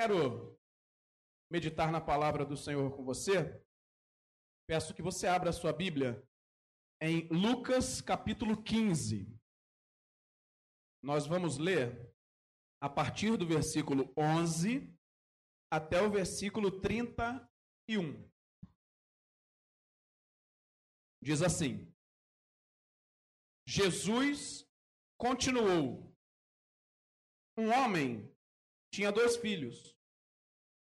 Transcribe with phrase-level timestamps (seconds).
[0.00, 0.56] Quero
[1.50, 3.60] meditar na palavra do Senhor com você.
[4.64, 6.24] Peço que você abra a sua Bíblia
[7.02, 9.26] em Lucas capítulo 15.
[11.02, 12.14] Nós vamos ler
[12.80, 14.96] a partir do versículo 11
[15.68, 18.30] até o versículo 31.
[21.20, 21.92] Diz assim:
[23.66, 24.64] Jesus
[25.18, 26.16] continuou.
[27.58, 28.27] Um homem
[28.92, 29.96] tinha dois filhos.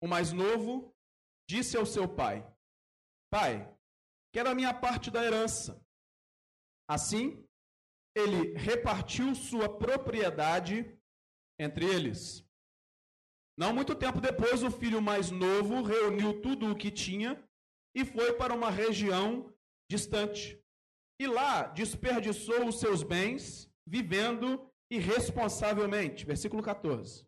[0.01, 0.93] O mais novo
[1.47, 2.45] disse ao seu pai:
[3.29, 3.73] Pai,
[4.33, 5.81] quero a minha parte da herança.
[6.87, 7.47] Assim,
[8.15, 10.97] ele repartiu sua propriedade
[11.59, 12.45] entre eles.
[13.57, 17.41] Não muito tempo depois, o filho mais novo reuniu tudo o que tinha
[17.95, 19.53] e foi para uma região
[19.89, 20.59] distante.
[21.19, 26.25] E lá desperdiçou os seus bens, vivendo irresponsavelmente.
[26.25, 27.27] Versículo 14.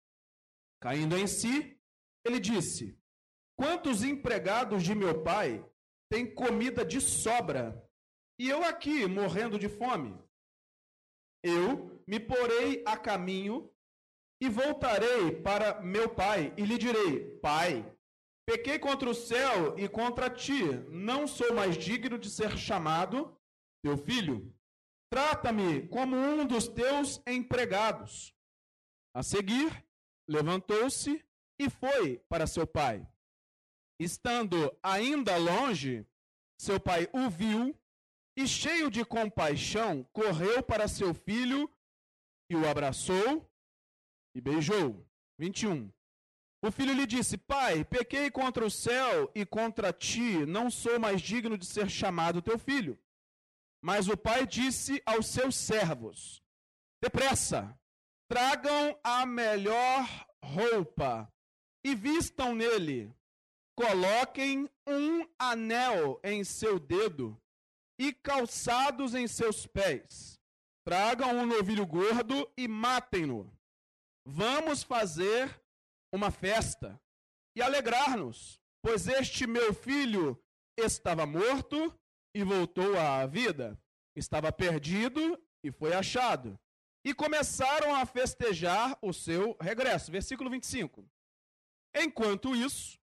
[0.81, 1.79] Caindo em si,
[2.25, 2.97] ele disse:
[3.55, 5.63] Quantos empregados de meu pai
[6.09, 7.87] têm comida de sobra,
[8.39, 10.19] e eu aqui morrendo de fome?
[11.43, 13.71] Eu me porei a caminho
[14.41, 17.85] e voltarei para meu pai e lhe direi: Pai,
[18.47, 23.37] pequei contra o céu e contra ti, não sou mais digno de ser chamado
[23.83, 24.51] teu filho.
[25.11, 28.33] Trata-me como um dos teus empregados.
[29.13, 29.85] A seguir,
[30.27, 31.23] levantou-se
[31.59, 33.07] e foi para seu pai.
[33.99, 36.05] Estando ainda longe,
[36.59, 37.77] seu pai o viu
[38.35, 41.69] e, cheio de compaixão, correu para seu filho
[42.49, 43.49] e o abraçou
[44.35, 45.05] e beijou.
[45.37, 45.91] 21.
[46.63, 51.21] O filho lhe disse: Pai, pequei contra o céu e contra ti, não sou mais
[51.21, 52.99] digno de ser chamado teu filho.
[53.81, 56.43] Mas o pai disse aos seus servos:
[57.01, 57.75] Depressa,
[58.31, 60.07] Tragam a melhor
[60.41, 61.29] roupa
[61.83, 63.13] e vistam nele.
[63.77, 67.37] Coloquem um anel em seu dedo
[67.99, 70.39] e calçados em seus pés.
[70.87, 73.53] Tragam um novilho gordo e matem-no.
[74.25, 75.61] Vamos fazer
[76.09, 76.97] uma festa
[77.53, 80.41] e alegrar-nos, pois este meu filho
[80.79, 81.93] estava morto
[82.33, 83.77] e voltou à vida,
[84.15, 86.57] estava perdido e foi achado
[87.03, 90.11] e começaram a festejar o seu regresso.
[90.11, 91.05] Versículo 25.
[91.95, 92.97] Enquanto isso,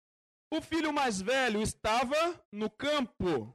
[0.50, 3.54] o filho mais velho estava no campo.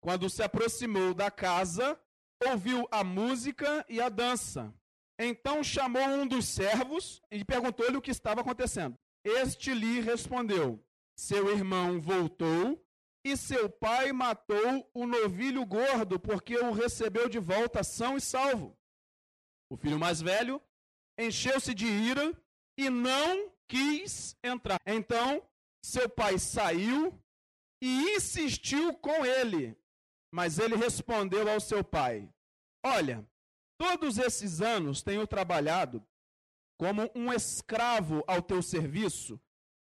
[0.00, 1.98] Quando se aproximou da casa,
[2.44, 4.74] ouviu a música e a dança.
[5.18, 8.98] Então chamou um dos servos e perguntou-lhe o que estava acontecendo.
[9.24, 10.84] Este lhe respondeu:
[11.16, 12.84] Seu irmão voltou
[13.24, 18.76] e seu pai matou o novilho gordo, porque o recebeu de volta são e salvo.
[19.72, 20.60] O filho mais velho
[21.18, 22.30] encheu-se de ira
[22.76, 24.78] e não quis entrar.
[24.84, 25.42] Então,
[25.82, 27.18] seu pai saiu
[27.80, 29.74] e insistiu com ele.
[30.30, 32.28] Mas ele respondeu ao seu pai:
[32.84, 33.26] Olha,
[33.78, 36.06] todos esses anos tenho trabalhado
[36.78, 39.40] como um escravo ao teu serviço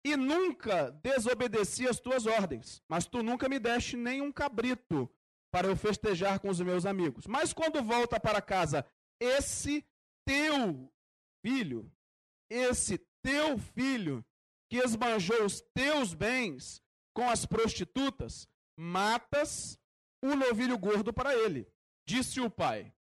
[0.06, 5.10] e nunca desobedeci as tuas ordens, mas tu nunca me deste nem um cabrito
[5.50, 7.26] para eu festejar com os meus amigos.
[7.26, 8.86] Mas quando volta para casa
[9.20, 9.86] esse
[10.26, 10.92] teu
[11.42, 11.92] filho,
[12.50, 14.26] esse teu filho
[14.70, 16.82] que esbanjou os teus bens
[17.14, 19.80] com as prostitutas, matas
[20.22, 21.68] o novilho gordo para ele.
[22.06, 22.94] Disse o pai: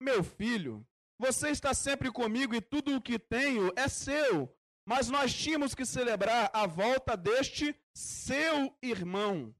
[0.00, 0.86] Meu filho,
[1.18, 4.54] você está sempre comigo e tudo o que tenho é seu.
[4.86, 9.54] Mas nós tínhamos que celebrar a volta deste seu irmão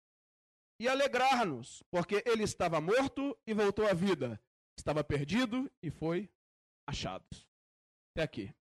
[0.80, 4.40] e alegrar-nos, porque ele estava morto e voltou à vida
[4.80, 6.28] estava perdido e foi
[6.86, 7.24] achado.
[8.12, 8.54] Até aqui.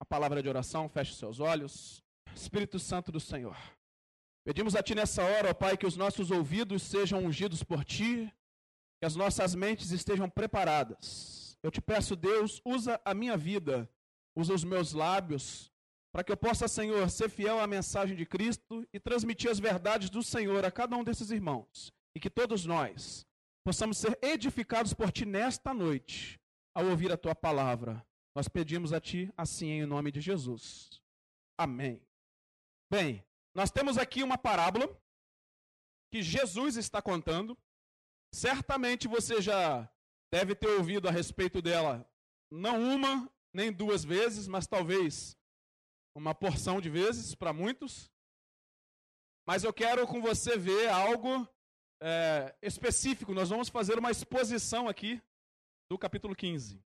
[0.00, 2.02] A palavra de oração, feche seus olhos.
[2.34, 3.56] Espírito Santo do Senhor.
[4.44, 8.32] Pedimos a Ti nessa hora, ó Pai, que os nossos ouvidos sejam ungidos por Ti,
[8.98, 11.56] que as nossas mentes estejam preparadas.
[11.62, 13.88] Eu te peço, Deus, usa a minha vida,
[14.34, 15.70] usa os meus lábios,
[16.12, 20.10] para que eu possa, Senhor, ser fiel à mensagem de Cristo e transmitir as verdades
[20.10, 21.92] do Senhor a cada um desses irmãos.
[22.14, 23.26] E que todos nós
[23.64, 26.40] possamos ser edificados por Ti nesta noite,
[26.74, 28.04] ao ouvir a Tua palavra.
[28.34, 31.00] Nós pedimos a Ti assim em nome de Jesus.
[31.58, 32.02] Amém.
[32.90, 33.24] Bem,
[33.54, 34.88] nós temos aqui uma parábola
[36.10, 37.56] que Jesus está contando.
[38.32, 39.88] Certamente você já
[40.32, 42.08] deve ter ouvido a respeito dela,
[42.50, 45.36] não uma nem duas vezes, mas talvez
[46.14, 48.10] uma porção de vezes para muitos.
[49.46, 51.48] Mas eu quero com você ver algo
[52.00, 53.34] é, específico.
[53.34, 55.20] Nós vamos fazer uma exposição aqui
[55.90, 56.82] do capítulo 15.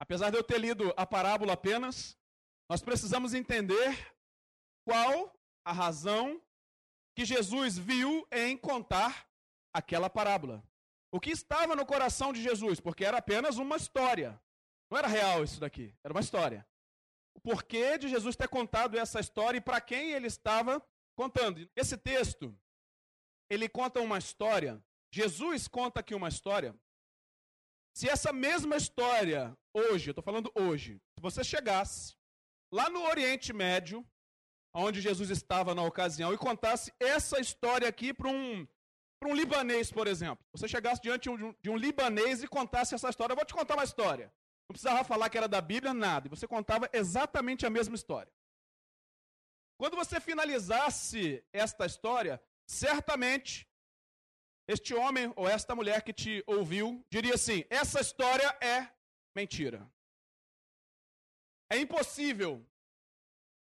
[0.00, 2.18] Apesar de eu ter lido a parábola apenas,
[2.68, 4.14] nós precisamos entender
[4.84, 5.32] qual
[5.64, 6.40] a razão
[7.14, 9.28] que Jesus viu em contar
[9.72, 10.62] aquela parábola.
[11.12, 14.40] O que estava no coração de Jesus, porque era apenas uma história.
[14.90, 16.66] Não era real isso daqui, era uma história.
[17.34, 20.82] O porquê de Jesus ter contado essa história e para quem ele estava
[21.14, 21.68] contando.
[21.76, 22.58] Esse texto,
[23.52, 26.74] ele conta uma história, Jesus conta aqui uma história.
[27.94, 32.16] Se essa mesma história, hoje, eu estou falando hoje, se você chegasse
[32.72, 34.06] lá no Oriente Médio,
[34.74, 38.66] onde Jesus estava na ocasião, e contasse essa história aqui para um,
[39.22, 40.42] um libanês, por exemplo.
[40.52, 43.32] Você chegasse diante de um, de um libanês e contasse essa história.
[43.32, 44.32] Eu vou te contar uma história.
[44.68, 46.26] Não precisava falar que era da Bíblia, nada.
[46.26, 48.32] E você contava exatamente a mesma história.
[49.76, 53.68] Quando você finalizasse esta história, certamente
[54.68, 58.88] este homem ou esta mulher que te ouviu diria assim: essa história é
[59.34, 59.90] mentira.
[61.70, 62.64] É impossível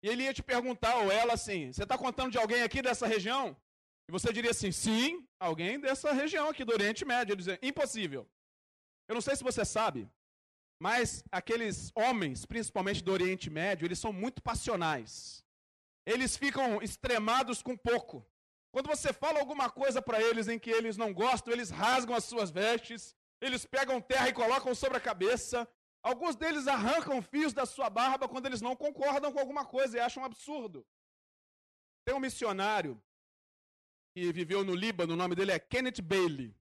[0.06, 3.08] e ele ia te perguntar, ou ela assim, você está contando de alguém aqui dessa
[3.08, 3.58] região?
[4.08, 7.34] E você diria assim, sim, alguém dessa região aqui do Oriente Médio.
[7.34, 8.30] Ele dizia, impossível.
[9.08, 10.08] Eu não sei se você sabe,
[10.80, 15.44] mas aqueles homens, principalmente do Oriente Médio, eles são muito passionais.
[16.06, 18.24] Eles ficam extremados com pouco.
[18.76, 22.26] Quando você fala alguma coisa para eles em que eles não gostam, eles rasgam as
[22.26, 25.58] suas vestes, eles pegam terra e colocam sobre a cabeça,
[26.06, 30.00] Alguns deles arrancam fios da sua barba quando eles não concordam com alguma coisa e
[30.00, 30.86] acham absurdo.
[32.06, 33.02] Tem um missionário
[34.14, 36.56] que viveu no Líbano, o nome dele é Kenneth Bailey.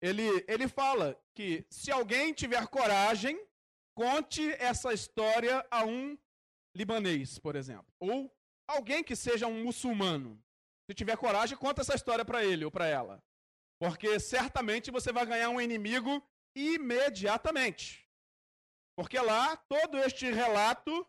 [0.00, 3.36] Ele, ele fala que se alguém tiver coragem,
[3.96, 6.16] conte essa história a um
[6.72, 7.92] libanês, por exemplo.
[7.98, 8.32] Ou
[8.68, 10.40] alguém que seja um muçulmano.
[10.88, 13.22] Se tiver coragem, conta essa história para ele ou para ela.
[13.78, 16.22] Porque certamente você vai ganhar um inimigo
[16.54, 18.08] imediatamente.
[18.96, 21.06] Porque lá todo este relato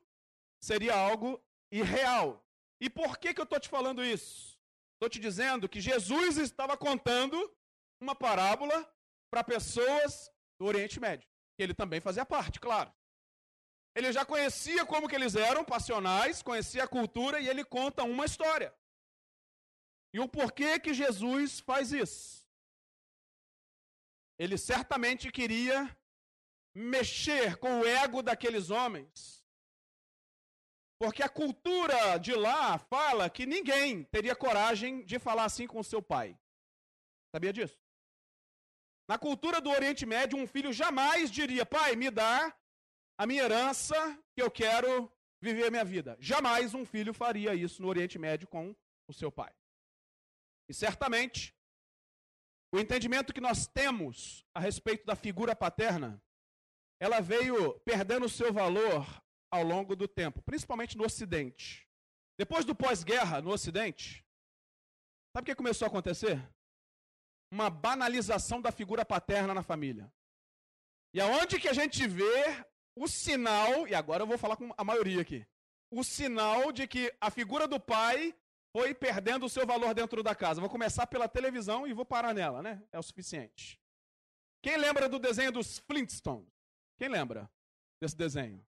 [0.61, 1.41] seria algo
[1.71, 2.45] irreal.
[2.79, 4.57] E por que, que eu estou te falando isso?
[4.93, 7.37] Estou te dizendo que Jesus estava contando
[7.99, 8.89] uma parábola
[9.29, 11.27] para pessoas do Oriente Médio.
[11.55, 12.93] Que ele também fazia parte, claro.
[13.95, 18.25] Ele já conhecia como que eles eram passionais, conhecia a cultura e ele conta uma
[18.25, 18.73] história.
[20.13, 22.47] E o porquê que Jesus faz isso?
[24.37, 25.95] Ele certamente queria
[26.75, 29.43] mexer com o ego daqueles homens.
[30.99, 36.01] Porque a cultura de lá fala que ninguém teria coragem de falar assim com seu
[36.01, 36.37] pai.
[37.35, 37.77] Sabia disso?
[39.07, 42.55] Na cultura do Oriente Médio, um filho jamais diria: Pai, me dá
[43.17, 43.95] a minha herança
[44.33, 45.11] que eu quero
[45.41, 46.15] viver a minha vida.
[46.19, 48.73] Jamais um filho faria isso no Oriente Médio com
[49.07, 49.53] o seu pai.
[50.67, 51.55] E certamente,
[52.71, 56.21] o entendimento que nós temos a respeito da figura paterna
[57.03, 59.05] ela veio perdendo seu valor
[59.51, 61.85] ao longo do tempo, principalmente no Ocidente.
[62.37, 64.25] Depois do pós-guerra no Ocidente,
[65.35, 66.41] sabe o que começou a acontecer?
[67.51, 70.09] Uma banalização da figura paterna na família.
[71.13, 72.65] E aonde que a gente vê
[72.95, 75.45] o sinal, e agora eu vou falar com a maioria aqui,
[75.91, 78.33] o sinal de que a figura do pai
[78.75, 80.59] foi perdendo o seu valor dentro da casa.
[80.59, 82.83] Vou começar pela televisão e vou parar nela, né?
[82.91, 83.79] É o suficiente.
[84.63, 86.51] Quem lembra do desenho dos Flintstones?
[86.97, 87.49] Quem lembra
[88.01, 88.65] desse desenho?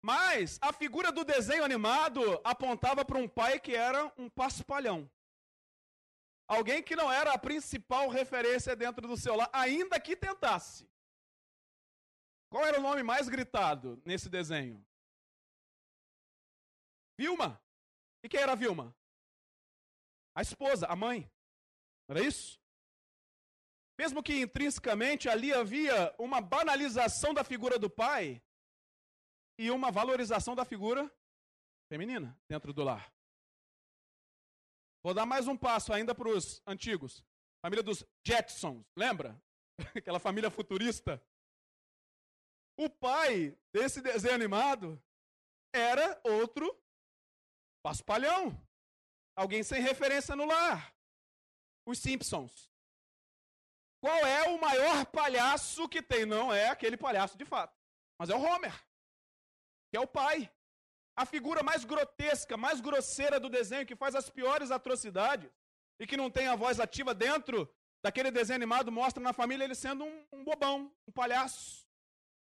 [0.00, 5.10] Mas a figura do desenho animado apontava para um pai que era um paspalhão.
[6.46, 10.88] Alguém que não era a principal referência dentro do seu lar, ainda que tentasse.
[12.48, 14.84] Qual era o nome mais gritado nesse desenho?
[17.18, 17.60] Vilma.
[18.22, 18.96] E quem era Vilma?
[20.34, 21.30] A esposa, a mãe.
[22.08, 22.60] Era isso?
[23.98, 28.42] Mesmo que intrinsecamente ali havia uma banalização da figura do pai
[29.58, 31.10] e uma valorização da figura
[31.88, 33.12] feminina dentro do lar.
[35.02, 37.24] Vou dar mais um passo ainda para os antigos.
[37.62, 39.40] Família dos Jetsons, lembra?
[39.96, 41.22] Aquela família futurista.
[42.76, 45.02] O pai desse desenho animado
[45.74, 46.74] era outro
[47.82, 48.58] paspalhão.
[49.40, 50.94] Alguém sem referência no lar.
[51.86, 52.70] Os Simpsons.
[53.98, 56.26] Qual é o maior palhaço que tem?
[56.26, 57.74] Não é aquele palhaço de fato,
[58.18, 58.74] mas é o Homer,
[59.90, 60.50] que é o pai.
[61.16, 65.50] a figura mais grotesca, mais grosseira do desenho, que faz as piores atrocidades
[65.98, 67.68] e que não tem a voz ativa dentro
[68.02, 71.86] daquele desenho animado, mostra na família ele sendo um, um bobão, um palhaço.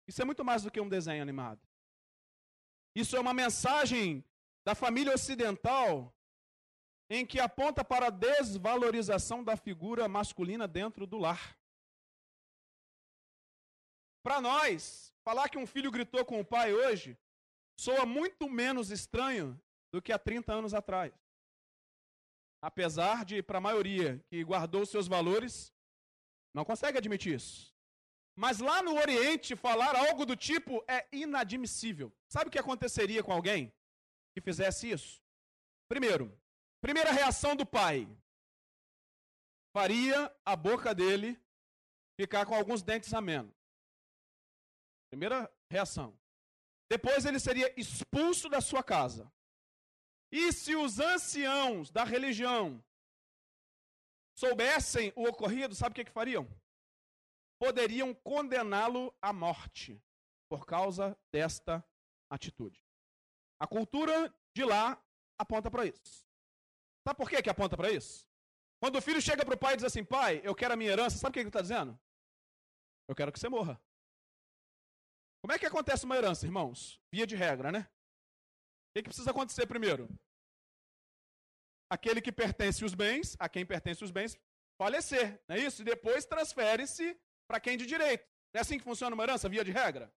[0.08, 1.60] Isso é muito mais do que um desenho animado.
[2.94, 4.24] Isso é uma mensagem
[4.64, 6.14] da família ocidental
[7.10, 11.58] em que aponta para a desvalorização da figura masculina dentro do lar.
[14.22, 17.18] Para nós, falar que um filho gritou com o pai hoje
[17.76, 19.60] soa muito menos estranho
[19.92, 21.12] do que há 30 anos atrás.
[22.62, 25.72] Apesar de, para a maioria que guardou seus valores,
[26.54, 27.74] não consegue admitir isso.
[28.36, 32.12] Mas lá no Oriente, falar algo do tipo é inadmissível.
[32.28, 33.72] Sabe o que aconteceria com alguém
[34.32, 35.20] que fizesse isso?
[35.88, 36.39] Primeiro,
[36.80, 38.08] primeira reação do pai:
[39.72, 41.40] faria a boca dele
[42.18, 43.54] ficar com alguns dentes a menos.
[45.10, 46.18] Primeira reação.
[46.88, 49.32] Depois ele seria expulso da sua casa.
[50.32, 52.84] E se os anciãos da religião
[54.36, 56.48] soubessem o ocorrido, sabe o que, que fariam?
[57.58, 60.02] Poderiam condená-lo à morte
[60.48, 61.84] por causa desta
[62.30, 62.84] atitude.
[63.58, 65.02] A cultura de lá
[65.38, 66.29] aponta para isso.
[67.06, 68.26] Sabe por que, que aponta para isso?
[68.80, 70.90] Quando o filho chega para o pai e diz assim: Pai, eu quero a minha
[70.90, 71.98] herança, sabe o que ele está dizendo?
[73.08, 73.80] Eu quero que você morra.
[75.42, 77.00] Como é que acontece uma herança, irmãos?
[77.12, 77.80] Via de regra, né?
[77.80, 80.08] O que, que precisa acontecer primeiro?
[81.90, 84.38] Aquele que pertence os bens, a quem pertence os bens,
[84.78, 85.82] falecer, não é isso?
[85.82, 88.24] E depois transfere-se para quem de direito.
[88.52, 90.12] Não é assim que funciona uma herança, via de regra?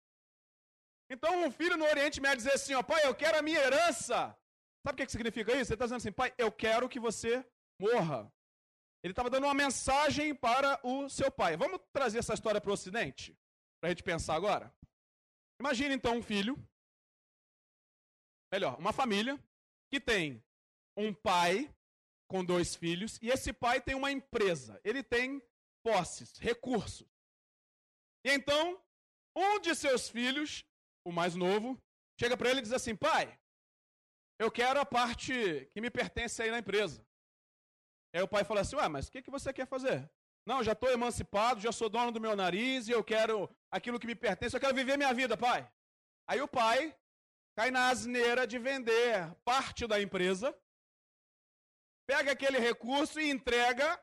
[1.09, 4.37] Então um filho no Oriente vai dizer assim, ó, pai, eu quero a minha herança.
[4.85, 5.71] Sabe o que, que significa isso?
[5.71, 7.45] Ele está dizendo assim, pai, eu quero que você
[7.79, 8.31] morra.
[9.01, 11.55] Ele estava dando uma mensagem para o seu pai.
[11.55, 13.37] Vamos trazer essa história para o Ocidente?
[13.79, 14.73] Para a gente pensar agora?
[15.59, 16.57] Imagine então um filho,
[18.51, 19.39] melhor, uma família
[19.91, 20.43] que tem
[20.97, 21.73] um pai
[22.29, 24.79] com dois filhos e esse pai tem uma empresa.
[24.83, 25.41] Ele tem
[25.83, 27.07] posses, recursos.
[28.25, 28.81] E então,
[29.35, 30.65] um de seus filhos,
[31.05, 31.77] o mais novo,
[32.19, 33.37] chega para ele e diz assim: Pai,
[34.39, 37.05] eu quero a parte que me pertence aí na empresa.
[38.13, 40.09] Aí o pai fala assim: Ué, mas o que, que você quer fazer?
[40.45, 44.07] Não, já estou emancipado, já sou dono do meu nariz e eu quero aquilo que
[44.07, 45.69] me pertence, eu quero viver minha vida, pai.
[46.27, 46.95] Aí o pai
[47.55, 50.55] cai na asneira de vender parte da empresa,
[52.05, 54.01] pega aquele recurso e entrega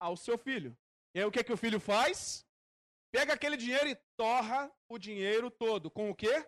[0.00, 0.76] ao seu filho.
[1.14, 2.46] E aí o que, que o filho faz?
[3.10, 5.90] Pega aquele dinheiro e torra o dinheiro todo.
[5.90, 6.46] Com o quê?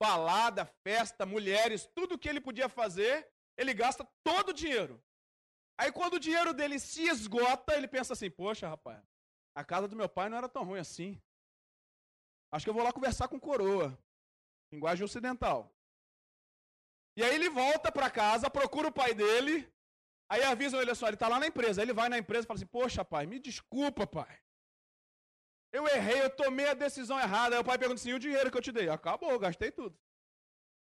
[0.00, 5.02] Balada, festa, mulheres, tudo que ele podia fazer, ele gasta todo o dinheiro.
[5.78, 9.02] Aí quando o dinheiro dele se esgota, ele pensa assim: Poxa, rapaz,
[9.54, 11.20] a casa do meu pai não era tão ruim assim.
[12.52, 13.96] Acho que eu vou lá conversar com coroa.
[14.72, 15.70] Linguagem ocidental.
[17.16, 19.70] E aí ele volta para casa, procura o pai dele.
[20.30, 21.80] Aí avisam ele só, ele está lá na empresa.
[21.80, 24.40] Aí ele vai na empresa e fala assim: Poxa, pai, me desculpa, pai.
[25.72, 27.56] Eu errei, eu tomei a decisão errada.
[27.56, 28.88] Aí o pai pergunta assim: e o dinheiro que eu te dei?
[28.88, 29.96] Acabou, gastei tudo.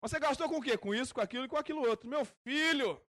[0.02, 0.78] Você gastou com o quê?
[0.78, 2.08] Com isso, com aquilo e com aquilo outro.
[2.08, 3.02] Meu filho,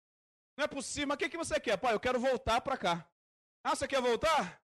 [0.58, 1.08] não é possível.
[1.08, 1.78] Mas o que, que você quer?
[1.78, 3.08] Pai, eu quero voltar para cá.
[3.64, 4.62] Ah, você quer voltar?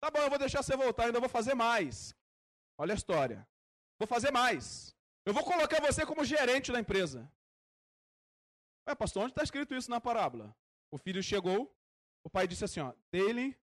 [0.00, 2.14] Tá bom, eu vou deixar você voltar, ainda vou fazer mais.
[2.78, 3.46] Olha a história.
[3.98, 4.94] Vou fazer mais.
[5.24, 7.30] Eu vou colocar você como gerente da empresa.
[8.88, 10.54] Ué, pastor, onde está escrito isso na parábola?
[10.90, 11.74] O filho chegou,
[12.22, 13.58] o pai disse assim: ó, dê-lhe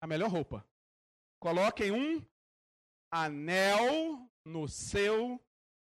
[0.00, 0.66] a melhor roupa.
[1.38, 2.24] Coloquem um
[3.10, 5.42] anel no seu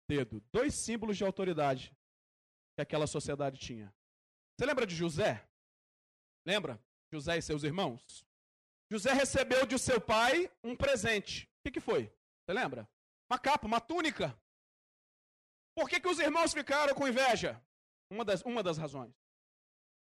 [0.08, 0.42] dedo.
[0.52, 1.96] Dois símbolos de autoridade
[2.76, 3.94] que aquela sociedade tinha.
[4.56, 5.46] Você lembra de José?
[6.46, 6.82] Lembra?
[7.12, 8.26] José e seus irmãos?
[8.90, 11.44] José recebeu de seu pai um presente.
[11.44, 12.06] O que, que foi?
[12.44, 12.88] Você lembra?
[13.30, 14.38] Uma capa, uma túnica.
[15.76, 17.62] Por que, que os irmãos ficaram com inveja?
[18.10, 19.14] Uma das, uma das razões.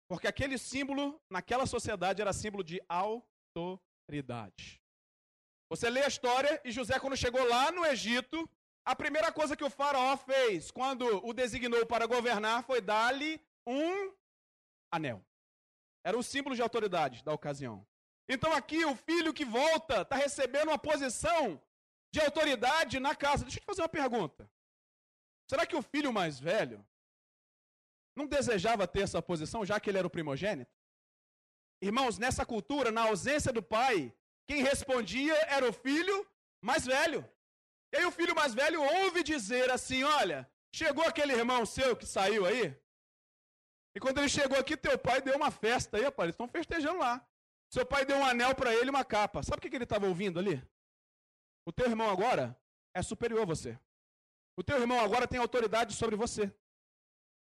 [0.08, 4.77] Porque aquele símbolo, naquela sociedade, era símbolo de autoridade.
[5.68, 8.48] Você lê a história e José, quando chegou lá no Egito,
[8.84, 14.12] a primeira coisa que o faraó fez quando o designou para governar foi dar-lhe um
[14.90, 15.22] anel.
[16.02, 17.86] Era o símbolo de autoridade da ocasião.
[18.26, 21.60] Então aqui o filho que volta está recebendo uma posição
[22.10, 23.44] de autoridade na casa.
[23.44, 24.50] Deixa eu te fazer uma pergunta.
[25.50, 26.86] Será que o filho mais velho
[28.16, 30.70] não desejava ter essa posição, já que ele era o primogênito?
[31.80, 34.12] Irmãos, nessa cultura, na ausência do pai,
[34.48, 36.26] quem respondia era o filho
[36.60, 37.28] mais velho.
[37.92, 42.06] E aí o filho mais velho ouve dizer assim: Olha, chegou aquele irmão seu que
[42.06, 42.76] saiu aí,
[43.98, 46.26] e quando ele chegou aqui, teu pai deu uma festa aí, rapaz.
[46.26, 47.26] Eles estão festejando lá.
[47.68, 49.42] Seu pai deu um anel para ele e uma capa.
[49.42, 50.62] Sabe o que, que ele estava ouvindo ali?
[51.66, 52.56] O teu irmão agora
[52.94, 53.76] é superior a você.
[54.56, 56.52] O teu irmão agora tem autoridade sobre você.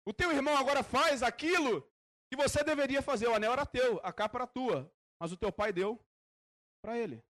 [0.05, 1.81] O teu irmão agora faz aquilo
[2.29, 3.27] que você deveria fazer.
[3.27, 5.99] O anel era teu, a capa era tua, mas o teu pai deu
[6.85, 7.25] para ele.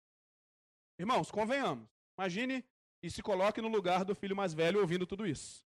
[0.99, 1.87] Irmãos, convenhamos.
[2.19, 2.61] Imagine
[3.01, 5.63] e se coloque no lugar do filho mais velho ouvindo tudo isso.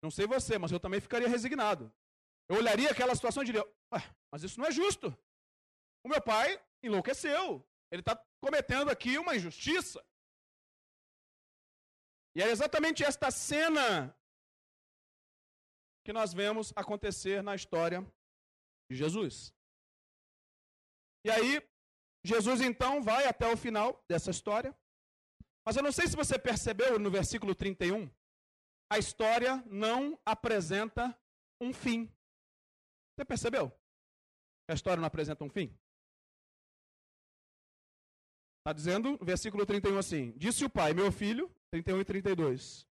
[0.00, 1.92] Não sei você, mas eu também ficaria resignado.
[2.48, 3.64] Eu olharia aquela situação e diria:
[4.32, 5.08] mas isso não é justo.
[6.04, 7.66] O meu pai enlouqueceu.
[7.90, 10.04] Ele está cometendo aqui uma injustiça.
[12.36, 14.16] E é exatamente esta cena
[16.04, 18.00] que nós vemos acontecer na história
[18.88, 19.52] de Jesus.
[21.24, 21.67] E aí,
[22.28, 24.76] Jesus então vai até o final dessa história.
[25.64, 28.10] Mas eu não sei se você percebeu no versículo 31,
[28.90, 31.18] a história não apresenta
[31.58, 32.12] um fim.
[33.14, 33.72] Você percebeu?
[34.68, 35.74] A história não apresenta um fim?
[38.58, 42.86] Está dizendo, versículo 31 assim: Disse o pai, meu filho, 31 e 32.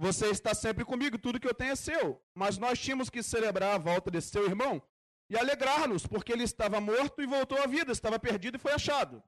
[0.00, 2.20] Você está sempre comigo, tudo que eu tenho é seu.
[2.34, 4.82] Mas nós tínhamos que celebrar a volta desse seu irmão
[5.30, 9.22] e alegrar-nos, porque ele estava morto e voltou à vida, estava perdido e foi achado.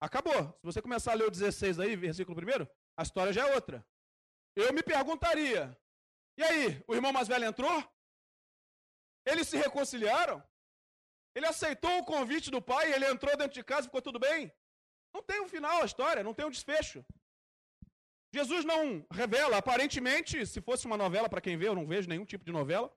[0.00, 0.52] Acabou.
[0.58, 3.86] Se você começar a ler o 16 aí, versículo 1, a história já é outra.
[4.56, 5.78] Eu me perguntaria:
[6.36, 7.78] e aí, o irmão mais velho entrou?
[9.24, 10.42] Eles se reconciliaram?
[11.34, 14.52] Ele aceitou o convite do pai, ele entrou dentro de casa ficou tudo bem?
[15.14, 17.04] Não tem um final a história, não tem um desfecho.
[18.34, 22.24] Jesus não revela, aparentemente, se fosse uma novela, para quem vê, eu não vejo nenhum
[22.24, 22.92] tipo de novela,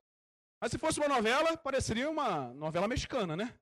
[0.61, 3.57] mas se fosse uma novela, pareceria uma novela mexicana, né?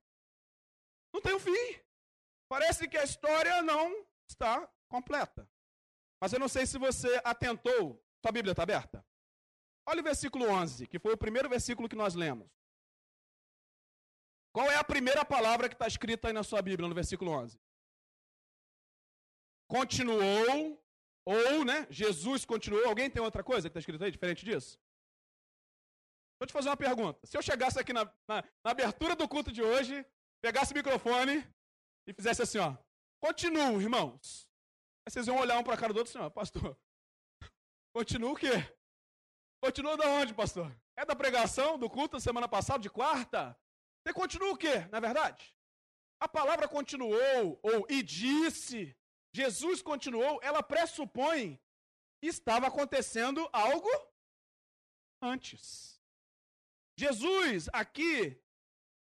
[1.12, 1.80] Não tem um fim.
[2.48, 5.48] Parece que a história não está completa.
[6.20, 8.02] Mas eu não sei se você atentou.
[8.20, 9.04] Sua Bíblia está aberta?
[9.86, 12.50] Olha o versículo 11, que foi o primeiro versículo que nós lemos.
[14.52, 17.58] Qual é a primeira palavra que está escrita aí na sua Bíblia, no versículo 11?
[19.68, 20.82] continuou,
[21.24, 22.86] ou, né, Jesus continuou.
[22.86, 24.80] Alguém tem outra coisa que está escrito aí, diferente disso?
[26.38, 27.26] Vou te fazer uma pergunta.
[27.26, 30.06] Se eu chegasse aqui na, na, na abertura do culto de hoje,
[30.40, 31.44] pegasse o microfone
[32.06, 32.76] e fizesse assim, ó.
[33.20, 34.48] Continuo, irmãos.
[35.04, 36.78] Aí vocês iam olhar um para a cara do outro assim, ó, pastor.
[37.92, 38.52] Continua o quê?
[39.60, 40.72] Continua da onde, pastor?
[40.96, 43.58] É da pregação do culto da semana passada, de quarta?
[44.06, 45.54] Você continua o quê, na verdade?
[46.20, 48.96] A palavra continuou, ou e disse,
[49.32, 51.60] Jesus continuou, ela pressupõe
[52.22, 53.88] estava acontecendo algo
[55.22, 55.97] antes.
[56.98, 58.36] Jesus, aqui,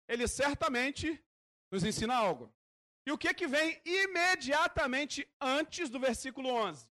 [0.06, 1.24] ele certamente
[1.72, 2.54] nos ensina algo.
[3.08, 6.90] E o que que vem imediatamente antes do versículo 11?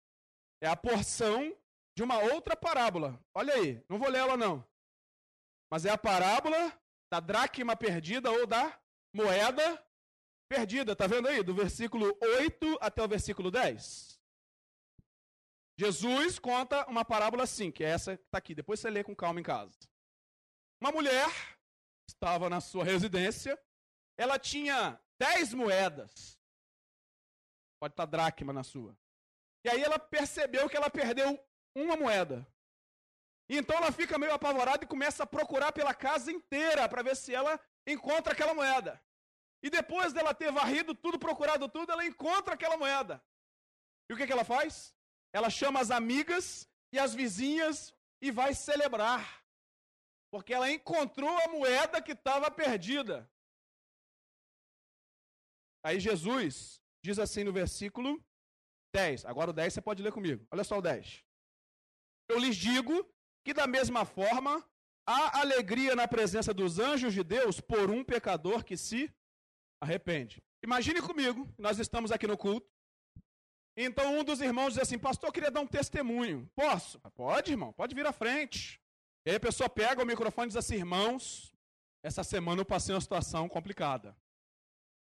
[0.62, 1.56] É a porção
[1.96, 3.20] de uma outra parábola.
[3.34, 4.64] Olha aí, não vou ler ela não.
[5.68, 6.72] Mas é a parábola
[7.10, 8.78] da dracma perdida ou da
[9.12, 9.84] moeda
[10.48, 11.42] perdida, tá vendo aí?
[11.42, 14.20] Do versículo 8 até o versículo 10.
[15.78, 18.54] Jesus conta uma parábola assim, que é essa que está aqui.
[18.54, 19.76] Depois você lê com calma em casa.
[20.82, 21.30] Uma mulher
[22.08, 23.56] estava na sua residência,
[24.18, 26.36] ela tinha 10 moedas.
[27.80, 28.98] Pode estar tá dracma na sua.
[29.64, 31.38] E aí ela percebeu que ela perdeu
[31.72, 32.44] uma moeda.
[33.48, 37.14] E então ela fica meio apavorada e começa a procurar pela casa inteira para ver
[37.14, 39.00] se ela encontra aquela moeda.
[39.62, 43.22] E depois dela ter varrido tudo, procurado tudo, ela encontra aquela moeda.
[44.10, 44.92] E o que, que ela faz?
[45.32, 49.41] Ela chama as amigas e as vizinhas e vai celebrar.
[50.32, 53.30] Porque ela encontrou a moeda que estava perdida.
[55.84, 58.24] Aí Jesus diz assim no versículo
[58.94, 59.26] 10.
[59.26, 60.46] Agora o 10 você pode ler comigo.
[60.50, 61.22] Olha só o 10.
[62.30, 63.06] Eu lhes digo
[63.44, 64.66] que da mesma forma
[65.06, 69.12] há alegria na presença dos anjos de Deus por um pecador que se
[69.82, 70.42] arrepende.
[70.64, 72.70] Imagine comigo, nós estamos aqui no culto.
[73.76, 76.50] Então um dos irmãos diz assim: Pastor, eu queria dar um testemunho.
[76.54, 76.98] Posso?
[77.14, 78.81] Pode, irmão, pode vir à frente.
[79.24, 81.54] E aí a pessoa pega o microfone e diz assim: Irmãos,
[82.02, 84.16] essa semana eu passei uma situação complicada.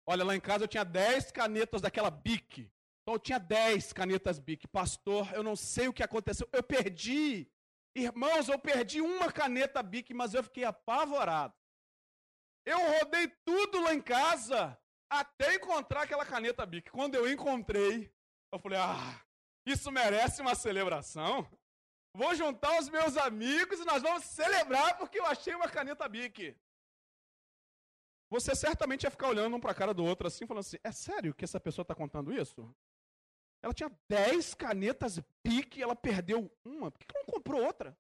[0.07, 2.71] Olha, lá em casa eu tinha 10 canetas daquela BIC.
[3.03, 4.67] Então eu tinha 10 canetas BIC.
[4.69, 6.49] Pastor, eu não sei o que aconteceu.
[6.53, 7.51] Eu perdi.
[7.95, 11.55] Irmãos, eu perdi uma caneta BIC, mas eu fiquei apavorado.
[12.65, 14.79] Eu rodei tudo lá em casa
[15.11, 16.91] até encontrar aquela caneta Bic.
[16.91, 18.13] Quando eu encontrei,
[18.53, 19.21] eu falei: ah,
[19.67, 21.49] isso merece uma celebração.
[22.13, 26.57] Vou juntar os meus amigos e nós vamos celebrar porque eu achei uma caneta Bic.
[28.29, 30.93] Você certamente ia ficar olhando um para a cara do outro assim, falando assim: é
[30.93, 32.73] sério que essa pessoa está contando isso?
[33.63, 36.91] Ela tinha 10 canetas Bic e ela perdeu uma.
[36.91, 37.97] Por que ela não comprou outra?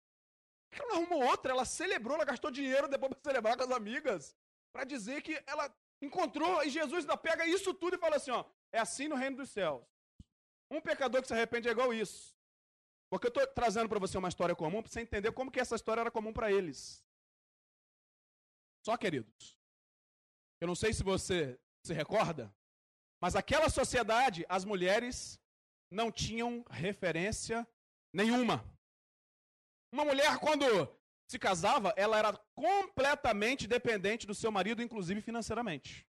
[0.70, 1.52] Por que ela não arrumou outra?
[1.52, 4.34] Ela celebrou, ela gastou dinheiro depois para celebrar com as amigas
[4.72, 8.44] para dizer que ela encontrou, e Jesus ainda pega isso tudo e fala assim: ó,
[8.72, 9.82] é assim no reino dos céus.
[10.70, 12.34] Um pecador que se arrepende é igual isso.
[13.10, 15.74] Porque eu estou trazendo para você uma história comum para você entender como que essa
[15.74, 17.04] história era comum para eles.
[18.86, 19.58] Só, queridos.
[20.60, 22.54] Eu não sei se você se recorda,
[23.20, 25.40] mas aquela sociedade, as mulheres
[25.90, 27.66] não tinham referência
[28.12, 28.64] nenhuma.
[29.92, 30.64] Uma mulher, quando
[31.28, 36.06] se casava, ela era completamente dependente do seu marido, inclusive financeiramente.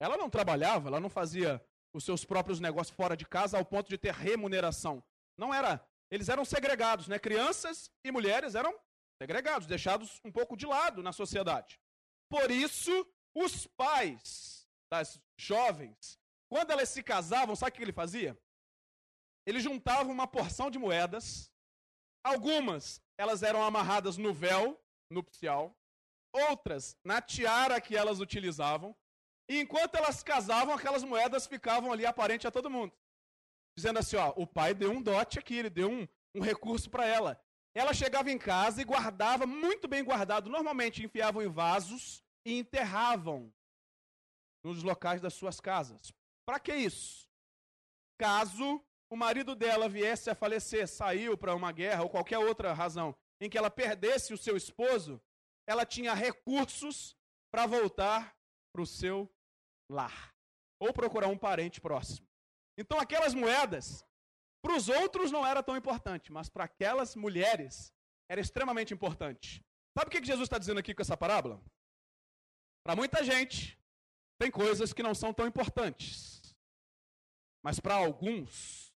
[0.00, 3.88] Ela não trabalhava, ela não fazia os seus próprios negócios fora de casa ao ponto
[3.88, 5.02] de ter remuneração.
[5.36, 5.84] Não era.
[6.10, 7.18] Eles eram segregados, né?
[7.18, 8.78] Crianças e mulheres eram
[9.20, 11.78] segregados, deixados um pouco de lado na sociedade.
[12.30, 16.18] Por isso, os pais das jovens,
[16.50, 18.38] quando elas se casavam, sabe o que ele fazia?
[19.46, 21.50] Ele juntava uma porção de moedas.
[22.24, 25.76] Algumas elas eram amarradas no véu nupcial,
[26.32, 28.94] outras na tiara que elas utilizavam,
[29.48, 32.94] e enquanto elas casavam, aquelas moedas ficavam ali aparente a todo mundo.
[33.78, 37.06] Dizendo assim, ó, o pai deu um dote aqui, ele deu um, um recurso para
[37.06, 37.40] ela.
[37.72, 43.54] Ela chegava em casa e guardava, muito bem guardado, normalmente enfiavam em vasos e enterravam
[44.64, 46.12] nos locais das suas casas.
[46.44, 47.30] Para que isso?
[48.18, 53.14] Caso o marido dela viesse a falecer, saiu para uma guerra ou qualquer outra razão
[53.40, 55.22] em que ela perdesse o seu esposo,
[55.68, 57.16] ela tinha recursos
[57.48, 58.36] para voltar
[58.72, 59.32] para o seu
[59.88, 60.34] lar.
[60.80, 62.27] Ou procurar um parente próximo.
[62.78, 64.06] Então aquelas moedas,
[64.62, 67.92] para os outros não era tão importante, mas para aquelas mulheres
[68.30, 69.64] era extremamente importante.
[69.96, 71.60] Sabe o que Jesus está dizendo aqui com essa parábola?
[72.84, 73.76] Para muita gente,
[74.40, 76.54] tem coisas que não são tão importantes.
[77.64, 78.94] Mas para alguns,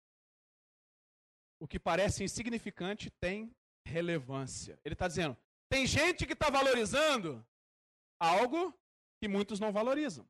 [1.59, 4.77] o que parece insignificante tem relevância.
[4.83, 5.37] Ele está dizendo:
[5.69, 7.45] tem gente que está valorizando
[8.19, 8.77] algo
[9.21, 10.27] que muitos não valorizam.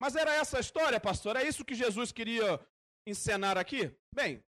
[0.00, 1.36] Mas era essa a história, pastor?
[1.36, 2.58] É isso que Jesus queria
[3.06, 3.94] encenar aqui?
[4.14, 4.44] Bem,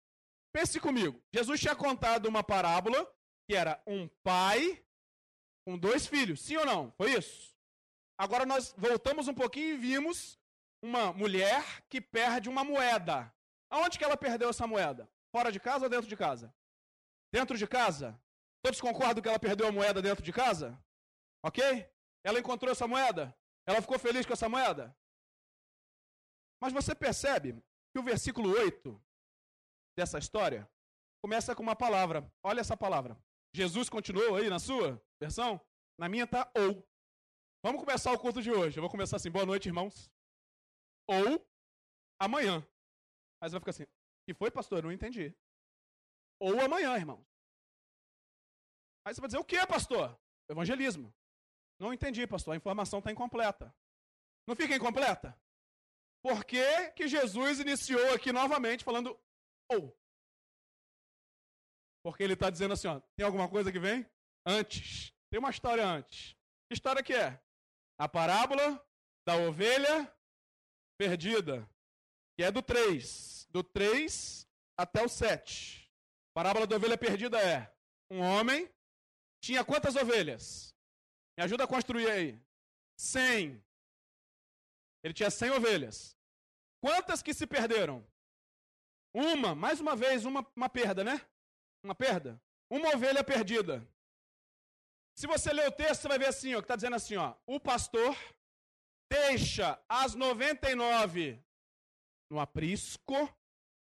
[0.52, 1.22] pense comigo.
[1.32, 3.10] Jesus tinha contado uma parábola
[3.48, 4.84] que era um pai
[5.66, 6.40] com dois filhos.
[6.40, 6.92] Sim ou não?
[6.92, 7.54] Foi isso?
[8.18, 10.38] Agora nós voltamos um pouquinho e vimos
[10.82, 13.32] uma mulher que perde uma moeda.
[13.70, 15.08] Aonde que ela perdeu essa moeda?
[15.34, 16.52] Fora de casa ou dentro de casa?
[17.32, 18.20] Dentro de casa?
[18.62, 20.78] Todos concordam que ela perdeu a moeda dentro de casa?
[21.42, 21.88] Ok?
[22.24, 23.34] Ela encontrou essa moeda?
[23.66, 24.94] Ela ficou feliz com essa moeda?
[26.60, 29.00] Mas você percebe que o versículo 8
[29.96, 30.70] dessa história
[31.22, 32.30] começa com uma palavra.
[32.42, 33.18] Olha essa palavra.
[33.54, 35.60] Jesus continuou aí na sua versão?
[35.98, 36.86] Na minha tá ou.
[37.62, 38.78] Vamos começar o culto de hoje.
[38.78, 40.10] Eu vou começar assim: boa noite, irmãos.
[41.08, 41.46] Ou
[42.18, 42.66] amanhã.
[43.40, 43.86] Mas vai ficar assim:
[44.26, 44.78] que foi, pastor?
[44.78, 45.34] Eu não entendi.
[46.40, 47.26] Ou amanhã, irmãos.
[49.04, 50.18] Aí você vai dizer: o que, pastor?
[50.48, 51.12] Evangelismo.
[51.78, 52.54] Não entendi, pastor.
[52.54, 53.74] A informação está incompleta.
[54.46, 55.36] Não fica incompleta?
[56.22, 59.18] Por que, que Jesus iniciou aqui novamente falando
[59.70, 59.96] ou?
[62.02, 64.06] Porque ele está dizendo assim, ó, tem alguma coisa que vem?
[64.44, 65.12] Antes.
[65.30, 66.34] Tem uma história antes.
[66.68, 67.40] Que história que é?
[67.98, 68.84] A parábola
[69.26, 70.12] da ovelha
[70.98, 71.68] perdida.
[72.36, 73.46] Que é do 3.
[73.50, 75.90] Do 3 até o 7.
[76.30, 77.72] A parábola da ovelha perdida é:
[78.10, 78.68] um homem
[79.42, 80.74] tinha quantas ovelhas?
[81.36, 82.40] Me ajuda a construir aí.
[82.98, 83.62] 100.
[85.02, 86.16] Ele tinha 100 ovelhas.
[86.82, 88.06] Quantas que se perderam?
[89.14, 91.20] Uma, mais uma vez, uma, uma perda, né?
[91.84, 92.40] Uma perda.
[92.70, 93.86] Uma ovelha perdida.
[95.16, 97.34] Se você ler o texto, você vai ver assim, ó, que está dizendo assim, ó,
[97.46, 98.16] o pastor
[99.10, 101.42] deixa as 99
[102.30, 103.28] no aprisco,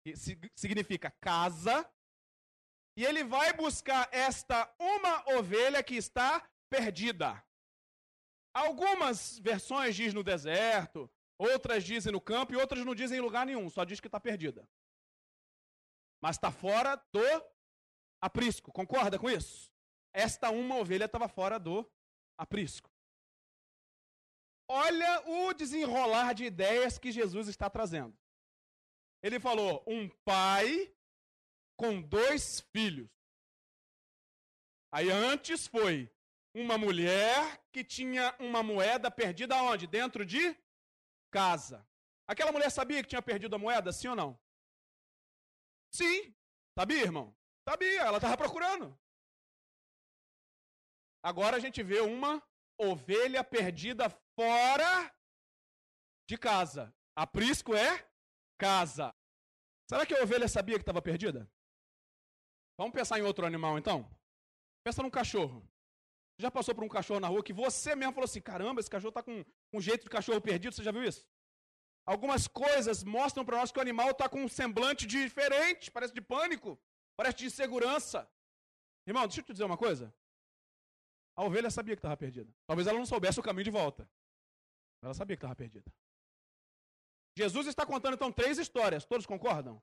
[0.05, 0.15] que
[0.57, 1.91] significa casa,
[2.97, 7.45] e ele vai buscar esta uma ovelha que está perdida.
[8.57, 13.45] Algumas versões diz no deserto, outras dizem no campo e outras não dizem em lugar
[13.45, 14.67] nenhum, só diz que está perdida.
[16.23, 17.21] Mas está fora do
[18.19, 19.71] aprisco, concorda com isso?
[20.11, 21.87] Esta uma ovelha estava fora do
[22.39, 22.91] aprisco.
[24.67, 28.17] Olha o desenrolar de ideias que Jesus está trazendo.
[29.23, 30.91] Ele falou: um pai
[31.77, 33.11] com dois filhos.
[34.91, 36.11] Aí antes foi
[36.57, 39.87] uma mulher que tinha uma moeda perdida onde?
[39.87, 40.57] Dentro de
[41.31, 41.87] casa.
[42.27, 44.41] Aquela mulher sabia que tinha perdido a moeda, sim ou não?
[45.93, 46.35] Sim.
[46.79, 47.37] Sabia, irmão?
[47.69, 48.99] Sabia, ela estava procurando.
[51.23, 52.43] Agora a gente vê uma
[52.79, 55.15] ovelha perdida fora
[56.27, 56.95] de casa.
[57.15, 58.09] Aprisco é
[58.59, 59.15] casa.
[59.91, 61.51] Será que a ovelha sabia que estava perdida?
[62.79, 64.09] Vamos pensar em outro animal então?
[64.85, 65.67] Pensa num cachorro.
[66.39, 69.09] Já passou por um cachorro na rua que você mesmo falou assim: caramba, esse cachorro
[69.09, 71.27] está com um jeito de cachorro perdido, você já viu isso?
[72.05, 76.21] Algumas coisas mostram para nós que o animal está com um semblante diferente, parece de
[76.21, 76.79] pânico,
[77.17, 78.31] parece de insegurança.
[79.07, 80.15] Irmão, deixa eu te dizer uma coisa.
[81.37, 82.53] A ovelha sabia que estava perdida.
[82.67, 84.09] Talvez ela não soubesse o caminho de volta.
[85.03, 85.93] Ela sabia que estava perdida.
[87.37, 89.05] Jesus está contando então três histórias.
[89.05, 89.83] Todos concordam?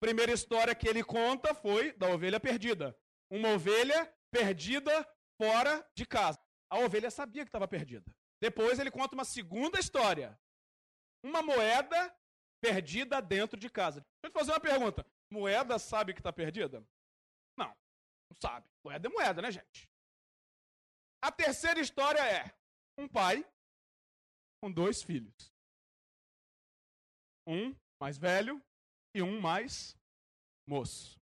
[0.00, 2.96] Primeira história que ele conta foi da ovelha perdida.
[3.30, 5.06] Uma ovelha perdida
[5.40, 6.40] fora de casa.
[6.70, 8.10] A ovelha sabia que estava perdida.
[8.40, 10.38] Depois ele conta uma segunda história.
[11.24, 12.14] Uma moeda
[12.60, 14.00] perdida dentro de casa.
[14.00, 15.06] Deixa eu te fazer uma pergunta.
[15.30, 16.80] Moeda sabe que está perdida?
[17.56, 18.68] Não, não sabe.
[18.84, 19.88] Moeda é moeda, né, gente?
[21.22, 22.54] A terceira história é
[22.98, 23.44] um pai
[24.62, 25.52] com dois filhos.
[27.46, 28.62] Um mais velho
[29.14, 29.96] e um mais
[30.68, 31.18] moço.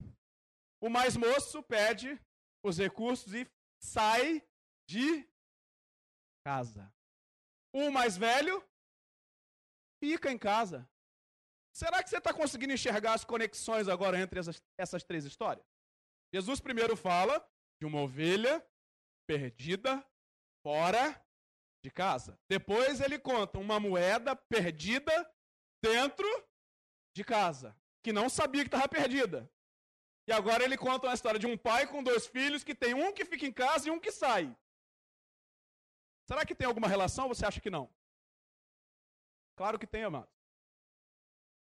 [0.80, 2.20] O mais moço pede
[2.62, 3.46] os recursos e
[3.84, 4.42] sai
[4.88, 5.28] de
[6.44, 6.92] casa.
[7.72, 8.62] O mais velho
[10.02, 10.88] fica em casa.
[11.72, 15.66] Será que você está conseguindo enxergar as conexões agora entre essas, essas três histórias?
[16.32, 17.44] Jesus primeiro fala
[17.80, 18.64] de uma ovelha
[19.26, 20.04] perdida
[20.62, 21.20] fora
[21.84, 22.38] de casa.
[22.48, 25.12] Depois ele conta uma moeda perdida
[25.82, 26.26] dentro
[27.14, 29.50] de casa, que não sabia que estava perdida.
[30.26, 33.12] E agora ele conta uma história de um pai com dois filhos que tem um
[33.12, 34.54] que fica em casa e um que sai.
[36.26, 37.28] Será que tem alguma relação?
[37.28, 37.90] Você acha que não?
[39.54, 40.28] Claro que tem, amado.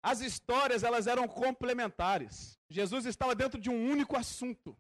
[0.02, 2.58] As histórias, elas eram complementares.
[2.70, 4.78] Jesus estava dentro de um único assunto.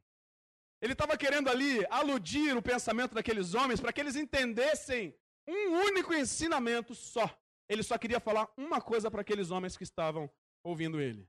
[0.81, 5.13] Ele estava querendo ali aludir o pensamento daqueles homens para que eles entendessem
[5.47, 7.27] um único ensinamento só.
[7.67, 10.29] Ele só queria falar uma coisa para aqueles homens que estavam
[10.63, 11.27] ouvindo ele.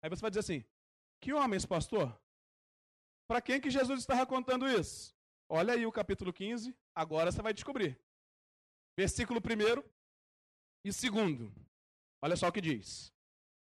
[0.00, 0.64] Aí você vai dizer assim:
[1.24, 2.14] que homens, pastor?
[3.26, 5.16] Para quem que Jesus estava contando isso?
[5.48, 7.98] Olha aí o capítulo 15, agora você vai descobrir.
[8.94, 9.82] Versículo 1
[10.84, 11.50] e 2.
[12.22, 13.10] Olha só o que diz.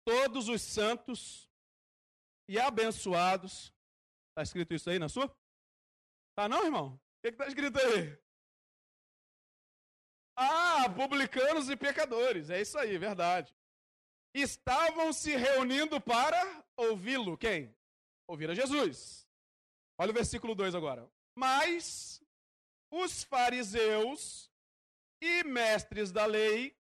[0.03, 1.47] Todos os santos
[2.49, 3.71] e abençoados
[4.31, 5.27] Está escrito isso aí na sua?
[6.33, 6.95] Tá não, irmão?
[6.95, 8.17] O que está escrito aí?
[10.37, 12.49] Ah, publicanos e pecadores.
[12.49, 13.53] É isso aí, verdade.
[14.33, 17.37] Estavam se reunindo para ouvi-lo.
[17.37, 17.75] Quem?
[18.27, 19.27] Ouvir a Jesus.
[19.99, 21.09] Olha o versículo 2 agora.
[21.35, 22.23] Mas
[22.91, 24.49] os fariseus
[25.21, 26.75] e mestres da lei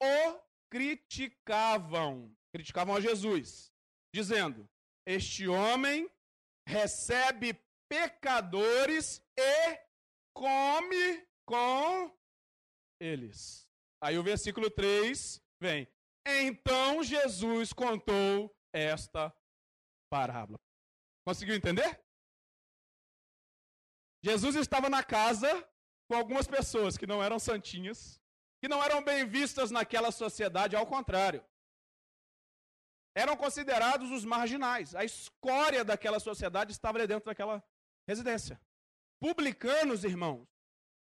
[0.00, 2.34] o criticavam.
[2.52, 3.72] Criticavam a Jesus,
[4.14, 4.68] dizendo:
[5.06, 6.10] Este homem
[6.66, 9.80] recebe pecadores e
[10.34, 12.16] come com
[13.00, 13.68] eles.
[14.00, 15.88] Aí o versículo 3 vem.
[16.30, 19.34] Então Jesus contou esta
[20.10, 20.58] parábola.
[21.26, 22.00] Conseguiu entender?
[24.22, 25.48] Jesus estava na casa
[26.08, 28.20] com algumas pessoas que não eram santinhas,
[28.60, 31.44] que não eram bem vistas naquela sociedade, ao contrário
[33.18, 34.94] eram considerados os marginais.
[34.94, 37.62] A escória daquela sociedade estava ali dentro daquela
[38.06, 38.60] residência.
[39.20, 40.46] Publicanos, irmãos,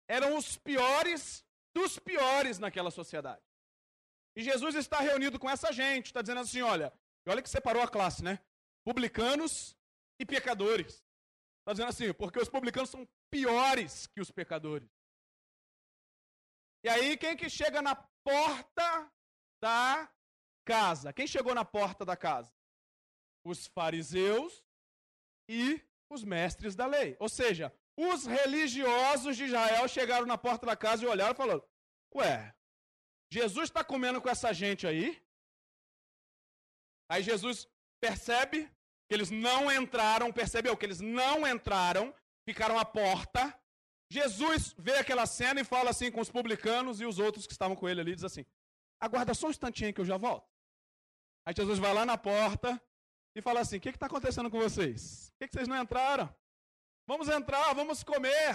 [0.08, 3.42] eram os piores dos piores naquela sociedade.
[4.36, 6.92] E Jesus está reunido com essa gente, está dizendo assim: olha,
[7.26, 8.38] olha que separou a classe, né?
[8.84, 9.76] Publicanos
[10.20, 11.04] e pecadores.
[11.60, 14.88] Está dizendo assim, porque os publicanos são piores que os pecadores.
[16.84, 19.10] E aí, quem que chega na porta
[19.62, 20.10] da
[20.64, 21.12] casa.
[21.12, 22.52] Quem chegou na porta da casa?
[23.44, 24.62] Os fariseus
[25.48, 27.16] e os mestres da lei.
[27.20, 31.64] Ou seja, os religiosos de Israel chegaram na porta da casa e olharam e falaram:
[32.14, 32.54] Ué,
[33.38, 35.20] Jesus está comendo com essa gente aí?
[37.10, 37.68] Aí Jesus
[38.00, 38.58] percebe
[39.08, 42.14] que eles não entraram, percebeu que eles não entraram,
[42.48, 43.42] ficaram à porta.
[44.08, 47.76] Jesus vê aquela cena e fala assim com os publicanos e os outros que estavam
[47.76, 48.46] com ele ali, diz assim:
[49.00, 50.48] Aguarda só um instantinho que eu já volto.
[51.44, 52.80] Aí Jesus vai lá na porta
[53.34, 55.30] e fala assim: O que está acontecendo com vocês?
[55.30, 56.32] Por que, que vocês não entraram?
[57.04, 58.54] Vamos entrar, vamos comer.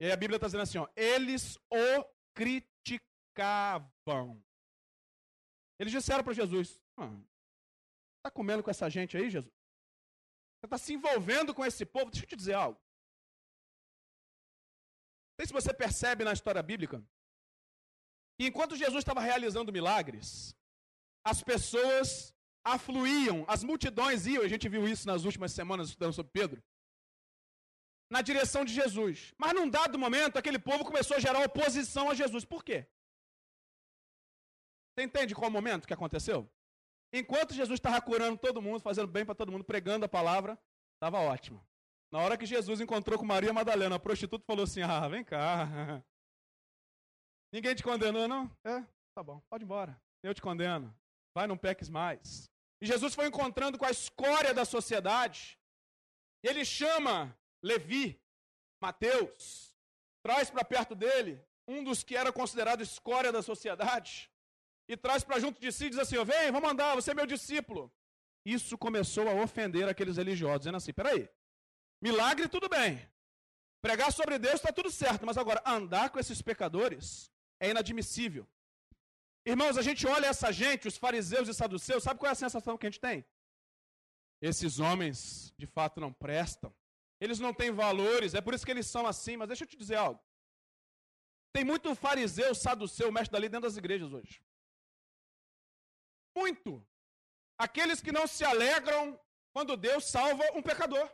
[0.00, 2.04] E aí a Bíblia está dizendo assim: ó, eles o
[3.36, 4.42] criticavam.
[5.78, 6.80] Eles disseram para Jesus:
[8.18, 9.52] Está comendo com essa gente aí, Jesus?
[10.58, 12.10] Você está se envolvendo com esse povo?
[12.10, 12.80] Deixa eu te dizer algo.
[15.38, 17.04] Não sei se você percebe na história bíblica
[18.38, 20.56] que enquanto Jesus estava realizando milagres,
[21.24, 26.32] as pessoas afluíam, as multidões iam, a gente viu isso nas últimas semanas estudando sobre
[26.32, 26.62] Pedro,
[28.10, 29.34] na direção de Jesus.
[29.38, 32.44] Mas num dado momento, aquele povo começou a gerar oposição a Jesus.
[32.44, 32.86] Por quê?
[34.96, 36.50] Você entende qual o momento que aconteceu?
[37.12, 40.58] Enquanto Jesus estava curando todo mundo, fazendo bem para todo mundo, pregando a palavra,
[40.94, 41.64] estava ótimo.
[42.10, 45.68] Na hora que Jesus encontrou com Maria Madalena, a prostituta falou assim: Ah, vem cá.
[47.52, 48.50] Ninguém te condenou, não?
[48.64, 48.82] É,
[49.14, 50.00] tá bom, pode ir embora.
[50.22, 50.94] Eu te condeno
[51.36, 52.50] vai, não peques mais.
[52.80, 55.58] E Jesus foi encontrando com a escória da sociedade.
[56.42, 58.18] Ele chama Levi,
[58.80, 59.74] Mateus,
[60.22, 64.30] traz para perto dele um dos que era considerado escória da sociedade
[64.88, 67.26] e traz para junto de si e diz assim: Vem, vamos andar, você é meu
[67.26, 67.92] discípulo.
[68.44, 71.28] Isso começou a ofender aqueles religiosos, dizendo assim: Peraí,
[72.00, 73.08] milagre tudo bem,
[73.80, 78.46] pregar sobre Deus está tudo certo, mas agora andar com esses pecadores é inadmissível.
[79.44, 82.76] Irmãos, a gente olha essa gente, os fariseus e saduceus, sabe qual é a sensação
[82.76, 83.24] que a gente tem?
[84.40, 86.74] Esses homens de fato não prestam.
[87.20, 89.36] Eles não têm valores, é por isso que eles são assim.
[89.36, 90.20] Mas deixa eu te dizer algo.
[91.52, 94.42] Tem muito fariseu, saduceu, mestre da lei dentro das igrejas hoje.
[96.36, 96.86] Muito.
[97.66, 99.18] Aqueles que não se alegram
[99.54, 101.10] quando Deus salva um pecador.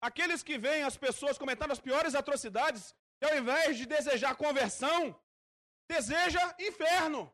[0.00, 5.00] Aqueles que veem as pessoas cometendo as piores atrocidades, e ao invés de desejar conversão,
[5.88, 7.32] deseja inferno.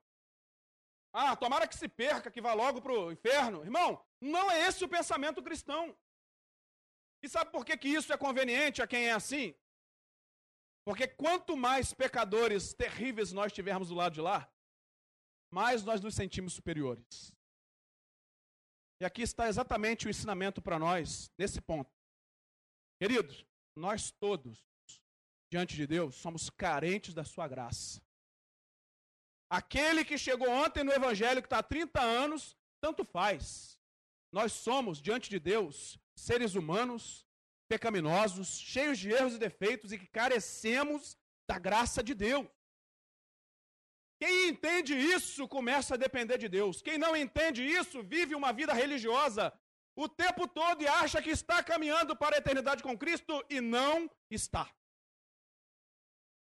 [1.11, 3.62] Ah, tomara que se perca, que vá logo para o inferno.
[3.64, 5.97] Irmão, não é esse o pensamento cristão.
[7.23, 9.55] E sabe por que, que isso é conveniente a quem é assim?
[10.85, 14.47] Porque quanto mais pecadores terríveis nós tivermos do lado de lá,
[15.51, 17.33] mais nós nos sentimos superiores.
[19.01, 21.91] E aqui está exatamente o ensinamento para nós, nesse ponto.
[23.01, 24.67] Queridos, nós todos,
[25.51, 28.03] diante de Deus, somos carentes da sua graça.
[29.49, 33.79] Aquele que chegou ontem no Evangelho, que está há 30 anos, tanto faz.
[34.33, 37.27] Nós somos, diante de Deus, seres humanos,
[37.69, 41.17] pecaminosos, cheios de erros e defeitos e que carecemos
[41.49, 42.47] da graça de Deus.
[44.20, 46.83] Quem entende isso começa a depender de Deus.
[46.83, 49.52] Quem não entende isso vive uma vida religiosa
[49.94, 54.11] o tempo todo e acha que está caminhando para a eternidade com Cristo e não
[54.31, 54.72] está.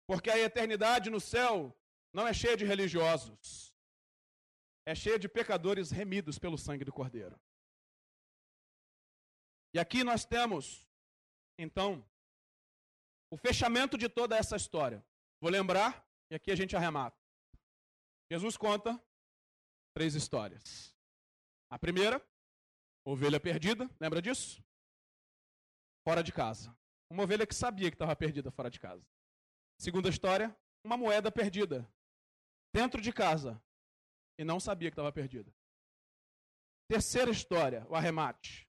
[0.08, 1.74] Porque a eternidade no céu
[2.14, 3.74] não é cheia de religiosos,
[4.86, 7.40] é cheia de pecadores remidos pelo sangue do Cordeiro.
[9.74, 10.88] E aqui nós temos,
[11.58, 12.04] então,
[13.32, 15.06] o fechamento de toda essa história.
[15.40, 17.19] Vou lembrar, e aqui a gente arremata.
[18.32, 19.02] Jesus conta
[19.94, 20.96] três histórias.
[21.70, 22.24] A primeira,
[23.04, 24.64] ovelha perdida, lembra disso?
[26.04, 26.76] Fora de casa.
[27.10, 29.04] Uma ovelha que sabia que estava perdida fora de casa.
[29.80, 31.92] Segunda história, uma moeda perdida
[32.72, 33.62] dentro de casa
[34.38, 35.52] e não sabia que estava perdida.
[36.88, 38.68] Terceira história, o arremate.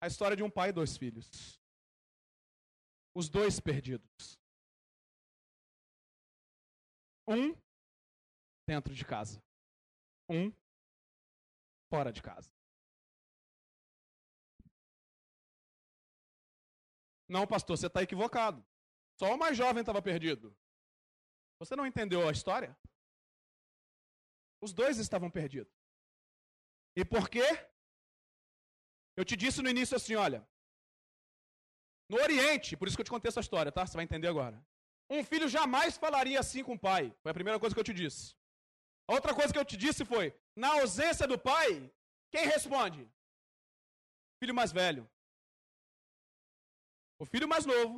[0.00, 1.60] A história de um pai e dois filhos.
[3.14, 4.39] Os dois perdidos.
[7.30, 7.54] Um
[8.66, 9.40] dentro de casa.
[10.28, 10.52] Um
[11.88, 12.50] fora de casa.
[17.28, 18.66] Não, pastor, você está equivocado.
[19.16, 20.56] Só o mais jovem estava perdido.
[21.60, 22.76] Você não entendeu a história?
[24.60, 25.72] Os dois estavam perdidos.
[26.96, 27.46] E por quê?
[29.16, 30.44] Eu te disse no início assim, olha.
[32.08, 33.86] No Oriente, por isso que eu te contei essa história, tá?
[33.86, 34.60] Você vai entender agora.
[35.10, 37.14] Um filho jamais falaria assim com o pai.
[37.22, 38.34] Foi a primeira coisa que eu te disse.
[39.08, 41.92] A outra coisa que eu te disse foi: na ausência do pai,
[42.30, 43.10] quem responde?
[44.40, 45.08] filho mais velho.
[47.18, 47.96] O filho mais novo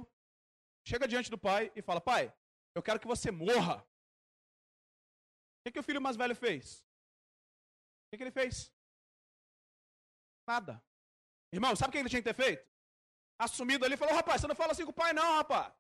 [0.87, 2.35] chega diante do pai e fala: Pai,
[2.75, 3.77] eu quero que você morra.
[3.77, 6.81] O que, que o filho mais velho fez?
[6.81, 8.75] O que, que ele fez?
[10.47, 10.83] Nada.
[11.53, 12.67] Irmão, sabe o que ele tinha que ter feito?
[13.39, 15.73] Assumido ali falou: rapaz, você não fala assim com o pai, não, rapaz.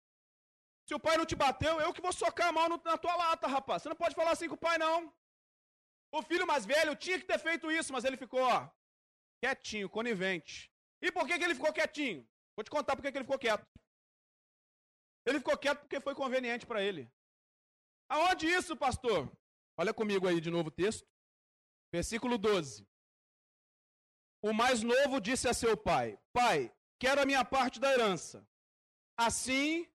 [0.86, 3.46] Se o pai não te bateu, eu que vou socar a mão na tua lata,
[3.46, 3.82] rapaz.
[3.82, 5.12] Você não pode falar assim com o pai, não.
[6.12, 8.68] O filho mais velho tinha que ter feito isso, mas ele ficou, ó,
[9.40, 10.70] quietinho, conivente.
[11.00, 12.28] E por que, que ele ficou quietinho?
[12.56, 13.66] Vou te contar por que, que ele ficou quieto.
[15.24, 17.10] Ele ficou quieto porque foi conveniente para ele.
[18.08, 19.30] Aonde isso, pastor?
[19.76, 21.08] Olha comigo aí de novo o texto.
[21.92, 22.86] Versículo 12.
[24.42, 28.46] O mais novo disse a seu pai: Pai, quero a minha parte da herança.
[29.16, 29.88] Assim,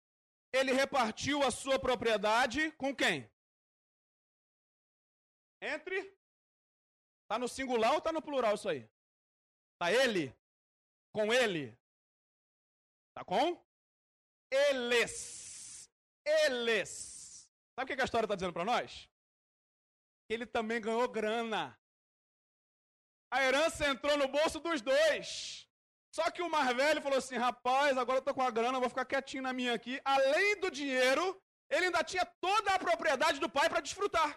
[0.57, 3.29] ele repartiu a sua propriedade com quem?
[5.61, 5.97] Entre?
[7.23, 8.89] Está no singular ou está no plural isso aí?
[9.73, 10.35] Está ele?
[11.13, 11.77] Com ele?
[13.09, 13.67] Está com?
[14.51, 15.89] eles.
[16.25, 17.49] Eles.
[17.75, 19.09] Sabe o que a história está dizendo para nós?
[20.29, 21.79] Ele também ganhou grana.
[23.31, 25.66] A herança entrou no bolso dos dois.
[26.17, 28.89] Só que o mais velho falou assim: rapaz, agora eu tô com a grana, vou
[28.89, 30.01] ficar quietinho na minha aqui.
[30.03, 31.39] Além do dinheiro,
[31.69, 34.29] ele ainda tinha toda a propriedade do pai para desfrutar.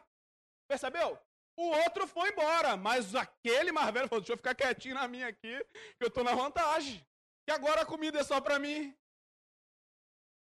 [0.68, 1.18] Percebeu?
[1.56, 5.28] O outro foi embora, mas aquele mais velho falou: deixa eu ficar quietinho na minha
[5.28, 5.54] aqui,
[5.96, 7.02] que eu estou na vantagem.
[7.46, 8.94] Que agora a comida é só para mim.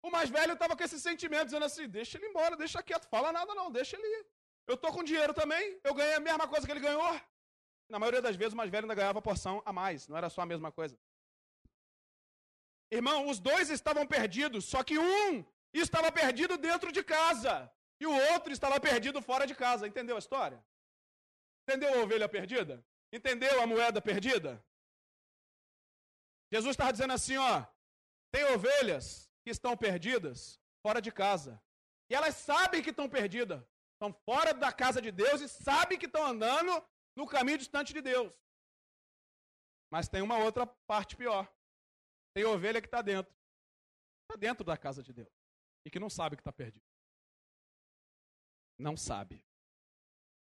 [0.04, 3.32] O mais velho estava com esse sentimento, dizendo assim: deixa ele embora, deixa quieto, fala
[3.32, 4.26] nada não, deixa ele ir.
[4.66, 7.18] Eu tô com dinheiro também, eu ganhei a mesma coisa que ele ganhou.
[7.88, 10.42] Na maioria das vezes, o mais velho ainda ganhava porção a mais, não era só
[10.42, 10.94] a mesma coisa.
[12.98, 17.54] Irmão, os dois estavam perdidos, só que um estava perdido dentro de casa
[17.98, 19.86] e o outro estava perdido fora de casa.
[19.86, 20.62] Entendeu a história?
[21.62, 22.84] Entendeu a ovelha perdida?
[23.10, 24.62] Entendeu a moeda perdida?
[26.52, 27.64] Jesus estava dizendo assim, ó,
[28.30, 29.06] tem ovelhas
[29.42, 31.58] que estão perdidas fora de casa.
[32.10, 33.62] E elas sabem que estão perdidas,
[33.94, 36.84] estão fora da casa de Deus e sabem que estão andando
[37.16, 38.34] no caminho distante de Deus.
[39.90, 41.50] Mas tem uma outra parte pior.
[42.34, 43.32] Tem ovelha que está dentro.
[44.22, 45.32] Está dentro da casa de Deus.
[45.84, 46.84] E que não sabe que está perdido.
[48.78, 49.44] Não sabe.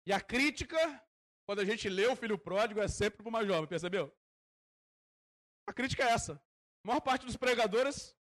[0.06, 0.78] E a crítica,
[1.46, 4.14] quando a gente lê o filho pródigo, é sempre para o mais jovem, percebeu?
[5.66, 6.34] A crítica é essa.
[6.84, 8.16] A maior parte dos pregadores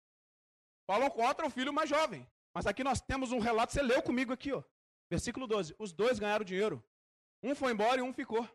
[0.86, 2.28] falam contra o filho mais jovem.
[2.54, 4.62] Mas aqui nós temos um relato, você leu comigo aqui, ó.
[5.10, 5.74] Versículo 12.
[5.78, 6.82] Os dois ganharam dinheiro.
[7.42, 8.48] Um foi embora e um ficou.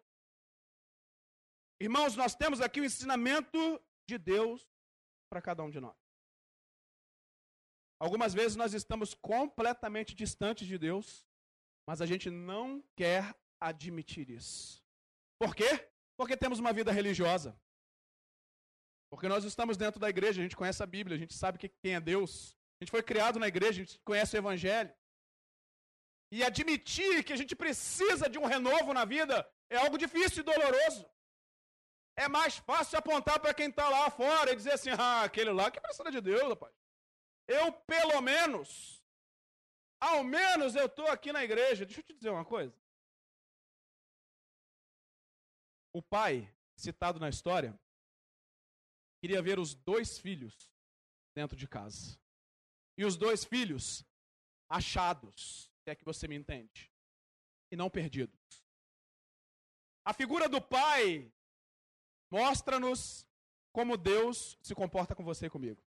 [1.80, 4.71] Irmãos, nós temos aqui o ensinamento de Deus
[5.32, 5.96] para cada um de nós.
[7.98, 11.26] Algumas vezes nós estamos completamente distantes de Deus,
[11.88, 14.84] mas a gente não quer admitir isso.
[15.40, 15.90] Por quê?
[16.18, 17.58] Porque temos uma vida religiosa.
[19.10, 21.96] Porque nós estamos dentro da igreja, a gente conhece a Bíblia, a gente sabe quem
[21.96, 22.58] é Deus.
[22.80, 24.94] A gente foi criado na igreja, a gente conhece o Evangelho.
[26.30, 30.44] E admitir que a gente precisa de um renovo na vida é algo difícil e
[30.44, 31.10] doloroso.
[32.16, 35.72] É mais fácil apontar para quem está lá fora e dizer assim: ah, aquele lá
[35.72, 36.74] que é precisa de Deus, rapaz.
[37.48, 39.04] Eu, pelo menos,
[40.00, 41.86] ao menos eu estou aqui na igreja.
[41.86, 42.76] Deixa eu te dizer uma coisa.
[45.94, 47.78] O pai, citado na história,
[49.22, 50.72] queria ver os dois filhos
[51.36, 52.20] dentro de casa.
[52.98, 54.06] E os dois filhos
[54.70, 56.92] achados, se é que você me entende,
[57.72, 58.40] e não perdidos.
[60.06, 61.32] A figura do pai
[62.32, 63.28] Mostra-nos
[63.74, 65.84] como Deus se comporta com você e comigo.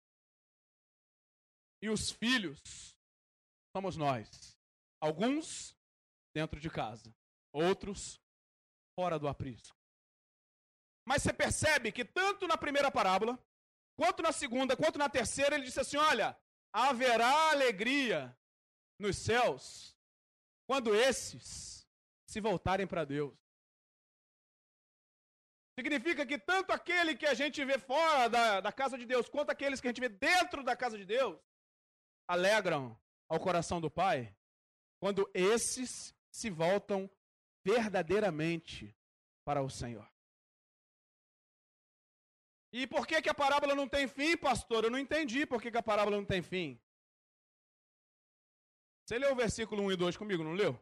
[1.82, 2.97] E os filhos
[3.76, 4.57] somos nós.
[5.01, 5.76] Alguns
[6.32, 7.14] dentro de casa,
[7.53, 8.20] outros
[8.95, 9.76] fora do aprisco.
[11.05, 13.39] Mas você percebe que tanto na primeira parábola,
[13.97, 16.39] quanto na segunda, quanto na terceira, ele disse assim: olha,
[16.72, 18.36] haverá alegria
[18.99, 19.97] nos céus
[20.66, 21.89] quando esses
[22.26, 23.47] se voltarem para Deus.
[25.78, 29.50] Significa que tanto aquele que a gente vê fora da, da casa de Deus, quanto
[29.50, 31.38] aqueles que a gente vê dentro da casa de Deus,
[32.26, 34.36] alegram ao coração do Pai
[34.98, 37.08] quando esses se voltam
[37.64, 38.92] verdadeiramente
[39.44, 40.10] para o Senhor.
[42.72, 44.82] E por que, que a parábola não tem fim, pastor?
[44.82, 46.82] Eu não entendi por que, que a parábola não tem fim.
[49.06, 50.74] Você leu o versículo 1 e 2 comigo, não leu?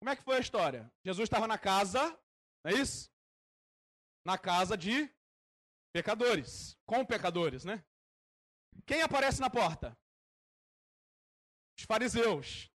[0.00, 0.92] Como é que foi a história?
[1.04, 2.02] Jesus estava na casa,
[2.64, 3.13] não é isso?
[4.24, 5.08] Na casa de
[5.92, 7.84] pecadores, com pecadores, né?
[8.86, 9.96] Quem aparece na porta?
[11.78, 12.70] Os fariseus.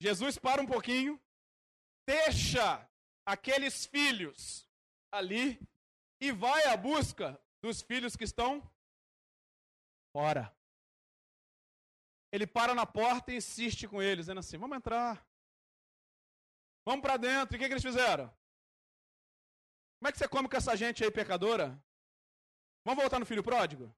[0.00, 1.20] Jesus para um pouquinho,
[2.06, 2.88] deixa
[3.26, 4.68] aqueles filhos
[5.12, 5.60] ali
[6.20, 8.62] e vai à busca dos filhos que estão
[10.12, 10.54] fora.
[12.32, 15.26] Ele para na porta e insiste com eles, dizendo assim: Vamos entrar.
[16.86, 17.54] Vamos para dentro.
[17.54, 18.32] E o que, que eles fizeram?
[20.00, 21.78] Como é que você come com essa gente aí pecadora?
[22.86, 23.94] Vamos voltar no filho pródigo?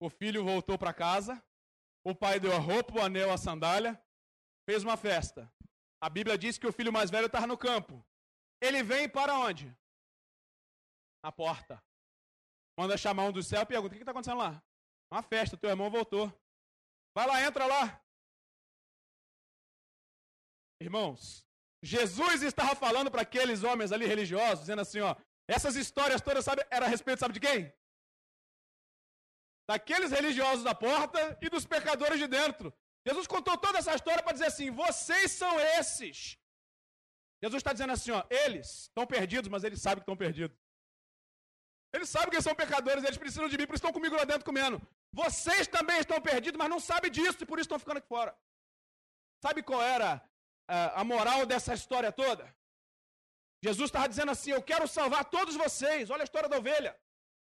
[0.00, 1.40] O filho voltou para casa,
[2.04, 4.02] o pai deu a roupa, o anel, a sandália,
[4.68, 5.50] fez uma festa.
[6.00, 8.04] A Bíblia diz que o filho mais velho estava no campo.
[8.60, 9.72] Ele vem para onde?
[11.22, 11.80] Na porta.
[12.76, 14.60] Manda chamar um do céu e pergunta: o que está acontecendo lá?
[15.08, 16.26] Uma festa, teu irmão voltou.
[17.14, 18.02] Vai lá, entra lá.
[20.80, 21.45] Irmãos,
[21.94, 25.14] Jesus estava falando para aqueles homens ali religiosos, dizendo assim, ó,
[25.56, 27.72] essas histórias todas, sabe, era a respeito, sabe de quem?
[29.70, 32.74] Daqueles religiosos da porta e dos pecadores de dentro.
[33.06, 36.18] Jesus contou toda essa história para dizer assim: vocês são esses.
[37.42, 40.56] Jesus está dizendo assim: ó, eles estão perdidos, mas eles sabem que estão perdidos.
[41.94, 44.44] Eles sabem que são pecadores, eles precisam de mim, por isso estão comigo lá dentro
[44.44, 44.80] comendo.
[45.12, 48.32] Vocês também estão perdidos, mas não sabem disso e por isso estão ficando aqui fora.
[49.44, 50.10] Sabe qual era
[50.68, 52.54] a moral dessa história toda?
[53.62, 56.10] Jesus estava dizendo assim: Eu quero salvar todos vocês.
[56.10, 56.96] Olha a história da ovelha.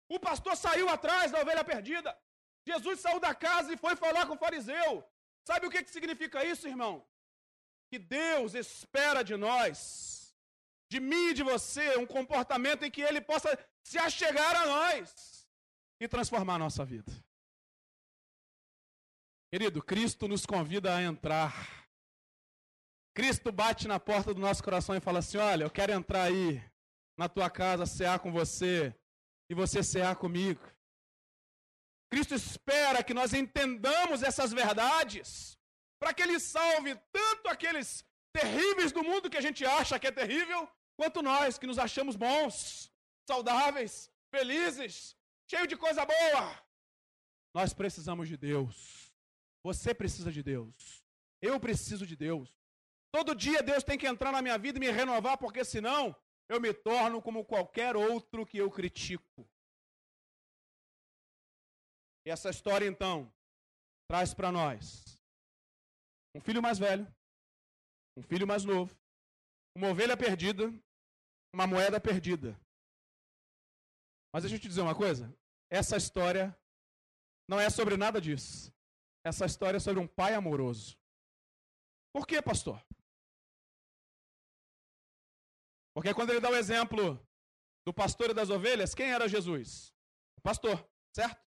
[0.10, 2.18] O pastor saiu atrás da ovelha perdida.
[2.66, 5.04] Jesus saiu da casa e foi falar com o fariseu.
[5.46, 7.06] Sabe o que, que significa isso, irmão?
[7.90, 10.36] Que Deus espera de nós,
[10.90, 15.48] de mim e de você, um comportamento em que Ele possa se achegar a nós
[16.00, 17.12] e transformar a nossa vida.
[19.50, 21.87] Querido, Cristo nos convida a entrar
[23.18, 26.64] Cristo bate na porta do nosso coração e fala assim: Olha, eu quero entrar aí
[27.18, 28.96] na tua casa, cear com você,
[29.50, 30.62] e você cear comigo.
[32.12, 35.58] Cristo espera que nós entendamos essas verdades,
[36.00, 40.12] para que Ele salve tanto aqueles terríveis do mundo que a gente acha que é
[40.12, 42.94] terrível, quanto nós que nos achamos bons,
[43.28, 45.18] saudáveis, felizes,
[45.50, 46.64] cheios de coisa boa.
[47.52, 49.12] Nós precisamos de Deus.
[49.64, 51.04] Você precisa de Deus.
[51.42, 52.57] Eu preciso de Deus.
[53.18, 56.16] Todo dia Deus tem que entrar na minha vida e me renovar, porque senão
[56.48, 59.50] eu me torno como qualquer outro que eu critico.
[62.24, 63.34] E essa história, então,
[64.08, 65.20] traz para nós
[66.36, 67.12] um filho mais velho,
[68.16, 68.96] um filho mais novo,
[69.76, 70.72] uma ovelha perdida,
[71.52, 72.56] uma moeda perdida.
[74.32, 75.36] Mas deixa eu te dizer uma coisa:
[75.72, 76.56] essa história
[77.50, 78.72] não é sobre nada disso.
[79.26, 80.96] Essa história é sobre um pai amoroso.
[82.14, 82.87] Por quê, pastor?
[85.98, 87.20] Porque quando ele dá o exemplo
[87.84, 89.92] do pastor e das ovelhas, quem era Jesus?
[90.38, 91.44] O pastor, certo?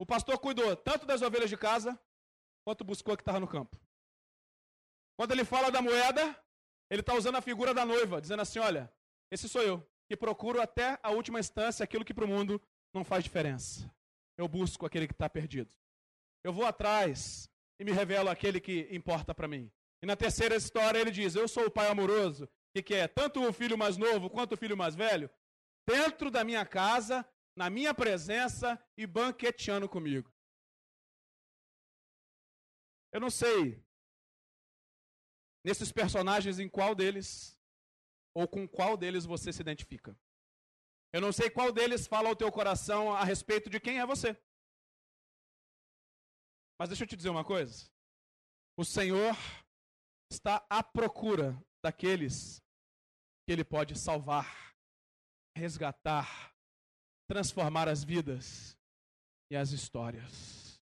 [0.00, 2.00] O pastor cuidou tanto das ovelhas de casa,
[2.64, 3.76] quanto buscou a que estava no campo.
[5.18, 6.40] Quando ele fala da moeda,
[6.88, 8.94] ele está usando a figura da noiva, dizendo assim: olha,
[9.28, 12.62] esse sou eu, que procuro até a última instância aquilo que para o mundo
[12.94, 13.92] não faz diferença.
[14.36, 15.68] Eu busco aquele que está perdido.
[16.44, 17.50] Eu vou atrás
[17.80, 19.68] e me revelo aquele que importa para mim.
[20.00, 23.52] E na terceira história ele diz: Eu sou o pai amoroso, que quer tanto o
[23.52, 25.30] filho mais novo quanto o filho mais velho,
[25.86, 27.26] dentro da minha casa
[27.58, 30.32] na minha presença e banqueteando comigo.
[33.12, 33.84] Eu não sei
[35.64, 37.60] nesses personagens em qual deles
[38.32, 40.16] ou com qual deles você se identifica.
[41.12, 44.40] Eu não sei qual deles fala ao teu coração a respeito de quem é você.
[46.78, 47.90] Mas deixa eu te dizer uma coisa.
[48.76, 49.34] O Senhor
[50.30, 52.62] está à procura daqueles
[53.46, 54.74] que Ele pode salvar,
[55.56, 56.54] resgatar,
[57.28, 58.76] transformar as vidas
[59.50, 60.80] e as histórias.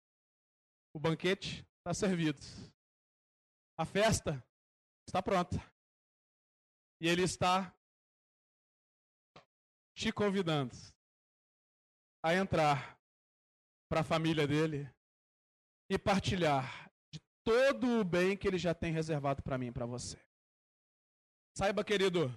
[0.94, 2.40] O banquete está servido.
[3.78, 4.42] A festa
[5.06, 5.62] está pronta.
[7.00, 7.74] E ele está
[9.94, 10.74] te convidando
[12.22, 12.98] a entrar
[13.88, 14.90] para a família dele
[15.90, 19.86] e partilhar de todo o bem que ele já tem reservado para mim e para
[19.86, 20.18] você.
[21.56, 22.28] Saiba, querido,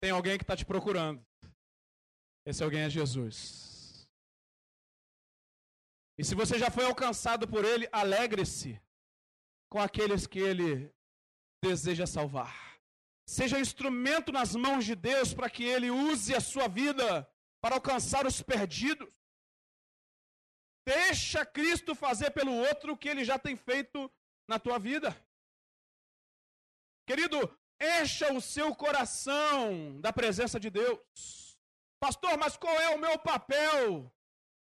[0.00, 1.26] tem alguém que está te procurando.
[2.46, 4.08] Esse alguém é Jesus.
[6.16, 8.80] E se você já foi alcançado por Ele, alegre-se
[9.68, 10.94] com aqueles que Ele
[11.60, 12.78] deseja salvar.
[13.26, 17.28] Seja instrumento nas mãos de Deus para que Ele use a sua vida
[17.60, 19.12] para alcançar os perdidos.
[20.86, 24.08] Deixa Cristo fazer pelo outro o que Ele já tem feito
[24.46, 25.10] na tua vida.
[27.08, 27.40] Querido,
[27.80, 31.58] encha o seu coração da presença de Deus.
[32.00, 34.12] Pastor, mas qual é o meu papel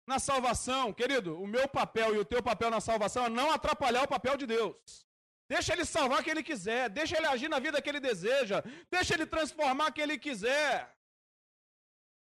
[0.07, 0.93] na salvação?
[0.93, 4.37] Querido, o meu papel e o teu papel na salvação é não atrapalhar o papel
[4.37, 5.07] de Deus.
[5.49, 9.13] Deixa ele salvar quem ele quiser, deixa ele agir na vida que ele deseja, deixa
[9.13, 10.93] ele transformar quem ele quiser.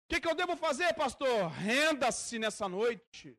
[0.05, 1.49] O que, que eu devo fazer, pastor?
[1.49, 3.37] Renda-se nessa noite.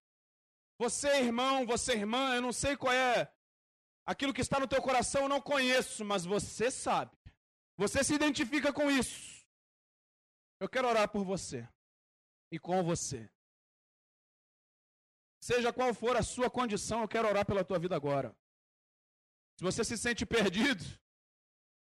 [0.78, 3.32] Você, irmão, você, irmã, eu não sei qual é
[4.06, 7.17] aquilo que está no teu coração, eu não conheço, mas você sabe.
[7.78, 9.46] Você se identifica com isso.
[10.60, 11.66] Eu quero orar por você
[12.50, 13.30] e com você.
[15.40, 18.36] Seja qual for a sua condição, eu quero orar pela tua vida agora.
[19.56, 20.84] Se você se sente perdido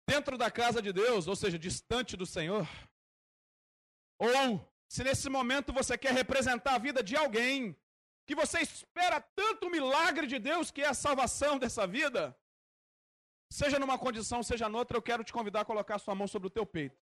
[0.08, 2.68] dentro da casa de Deus, ou seja, distante do Senhor,
[4.18, 7.76] ou se nesse momento você quer representar a vida de alguém
[8.26, 12.36] que você espera tanto milagre de Deus que é a salvação dessa vida,
[13.60, 16.54] seja numa condição, seja noutra, eu quero te convidar a colocar sua mão sobre o
[16.56, 17.00] teu peito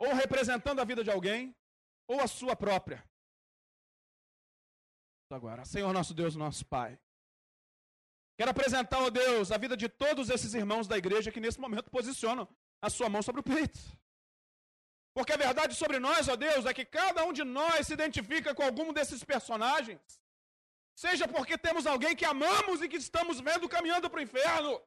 [0.00, 1.54] ou representando a vida de alguém,
[2.08, 3.04] ou a sua própria.
[5.30, 6.98] Agora, Senhor nosso Deus, nosso Pai.
[8.36, 11.90] Quero apresentar, ó Deus, a vida de todos esses irmãos da igreja que nesse momento
[11.90, 12.48] posicionam
[12.80, 13.78] a sua mão sobre o peito.
[15.12, 18.54] Porque a verdade sobre nós, ó Deus, é que cada um de nós se identifica
[18.54, 20.00] com algum desses personagens.
[20.96, 24.80] Seja porque temos alguém que amamos e que estamos vendo caminhando para o inferno,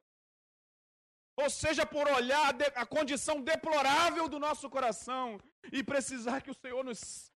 [1.36, 5.38] ou seja, por olhar a condição deplorável do nosso coração
[5.72, 7.32] e precisar que o Senhor nos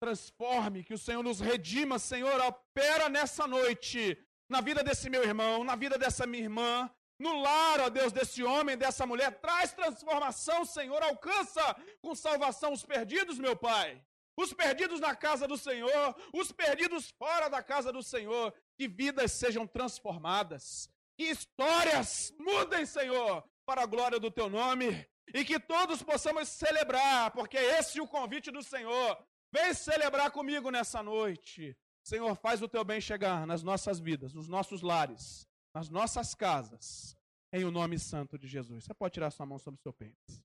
[0.00, 4.18] transforme, que o Senhor nos redima, Senhor, opera nessa noite
[4.48, 8.42] na vida desse meu irmão, na vida dessa minha irmã, no lar, ó Deus, desse
[8.42, 11.62] homem, dessa mulher, traz transformação, Senhor, alcança
[12.02, 14.02] com salvação os perdidos, meu Pai.
[14.36, 19.30] Os perdidos na casa do Senhor, os perdidos fora da casa do Senhor, que vidas
[19.32, 25.06] sejam transformadas, que histórias mudem, Senhor, para a glória do teu nome.
[25.32, 29.18] E que todos possamos celebrar, porque esse é o convite do Senhor.
[29.52, 31.76] Vem celebrar comigo nessa noite.
[32.02, 37.16] Senhor, faz o teu bem chegar nas nossas vidas, nos nossos lares, nas nossas casas,
[37.52, 38.84] em o nome santo de Jesus.
[38.84, 40.44] Você pode tirar sua mão sobre o seu peito.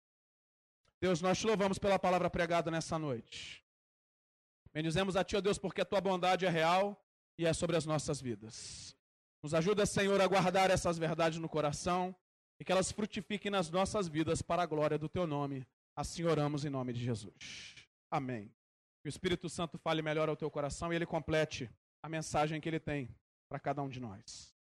[1.01, 3.64] Deus, nós te louvamos pela palavra pregada nessa noite.
[4.73, 7.01] Bendizemos a Ti, ó Deus, porque a Tua bondade é real
[7.37, 8.97] e é sobre as nossas vidas.
[9.43, 12.14] Nos ajuda, Senhor, a guardar essas verdades no coração
[12.59, 15.66] e que elas frutifiquem nas nossas vidas para a glória do Teu nome.
[15.95, 17.74] Assim oramos em nome de Jesus.
[18.11, 18.53] Amém.
[19.03, 21.70] Que o Espírito Santo fale melhor ao teu coração e ele complete
[22.03, 23.09] a mensagem que ele tem
[23.49, 24.55] para cada um de nós.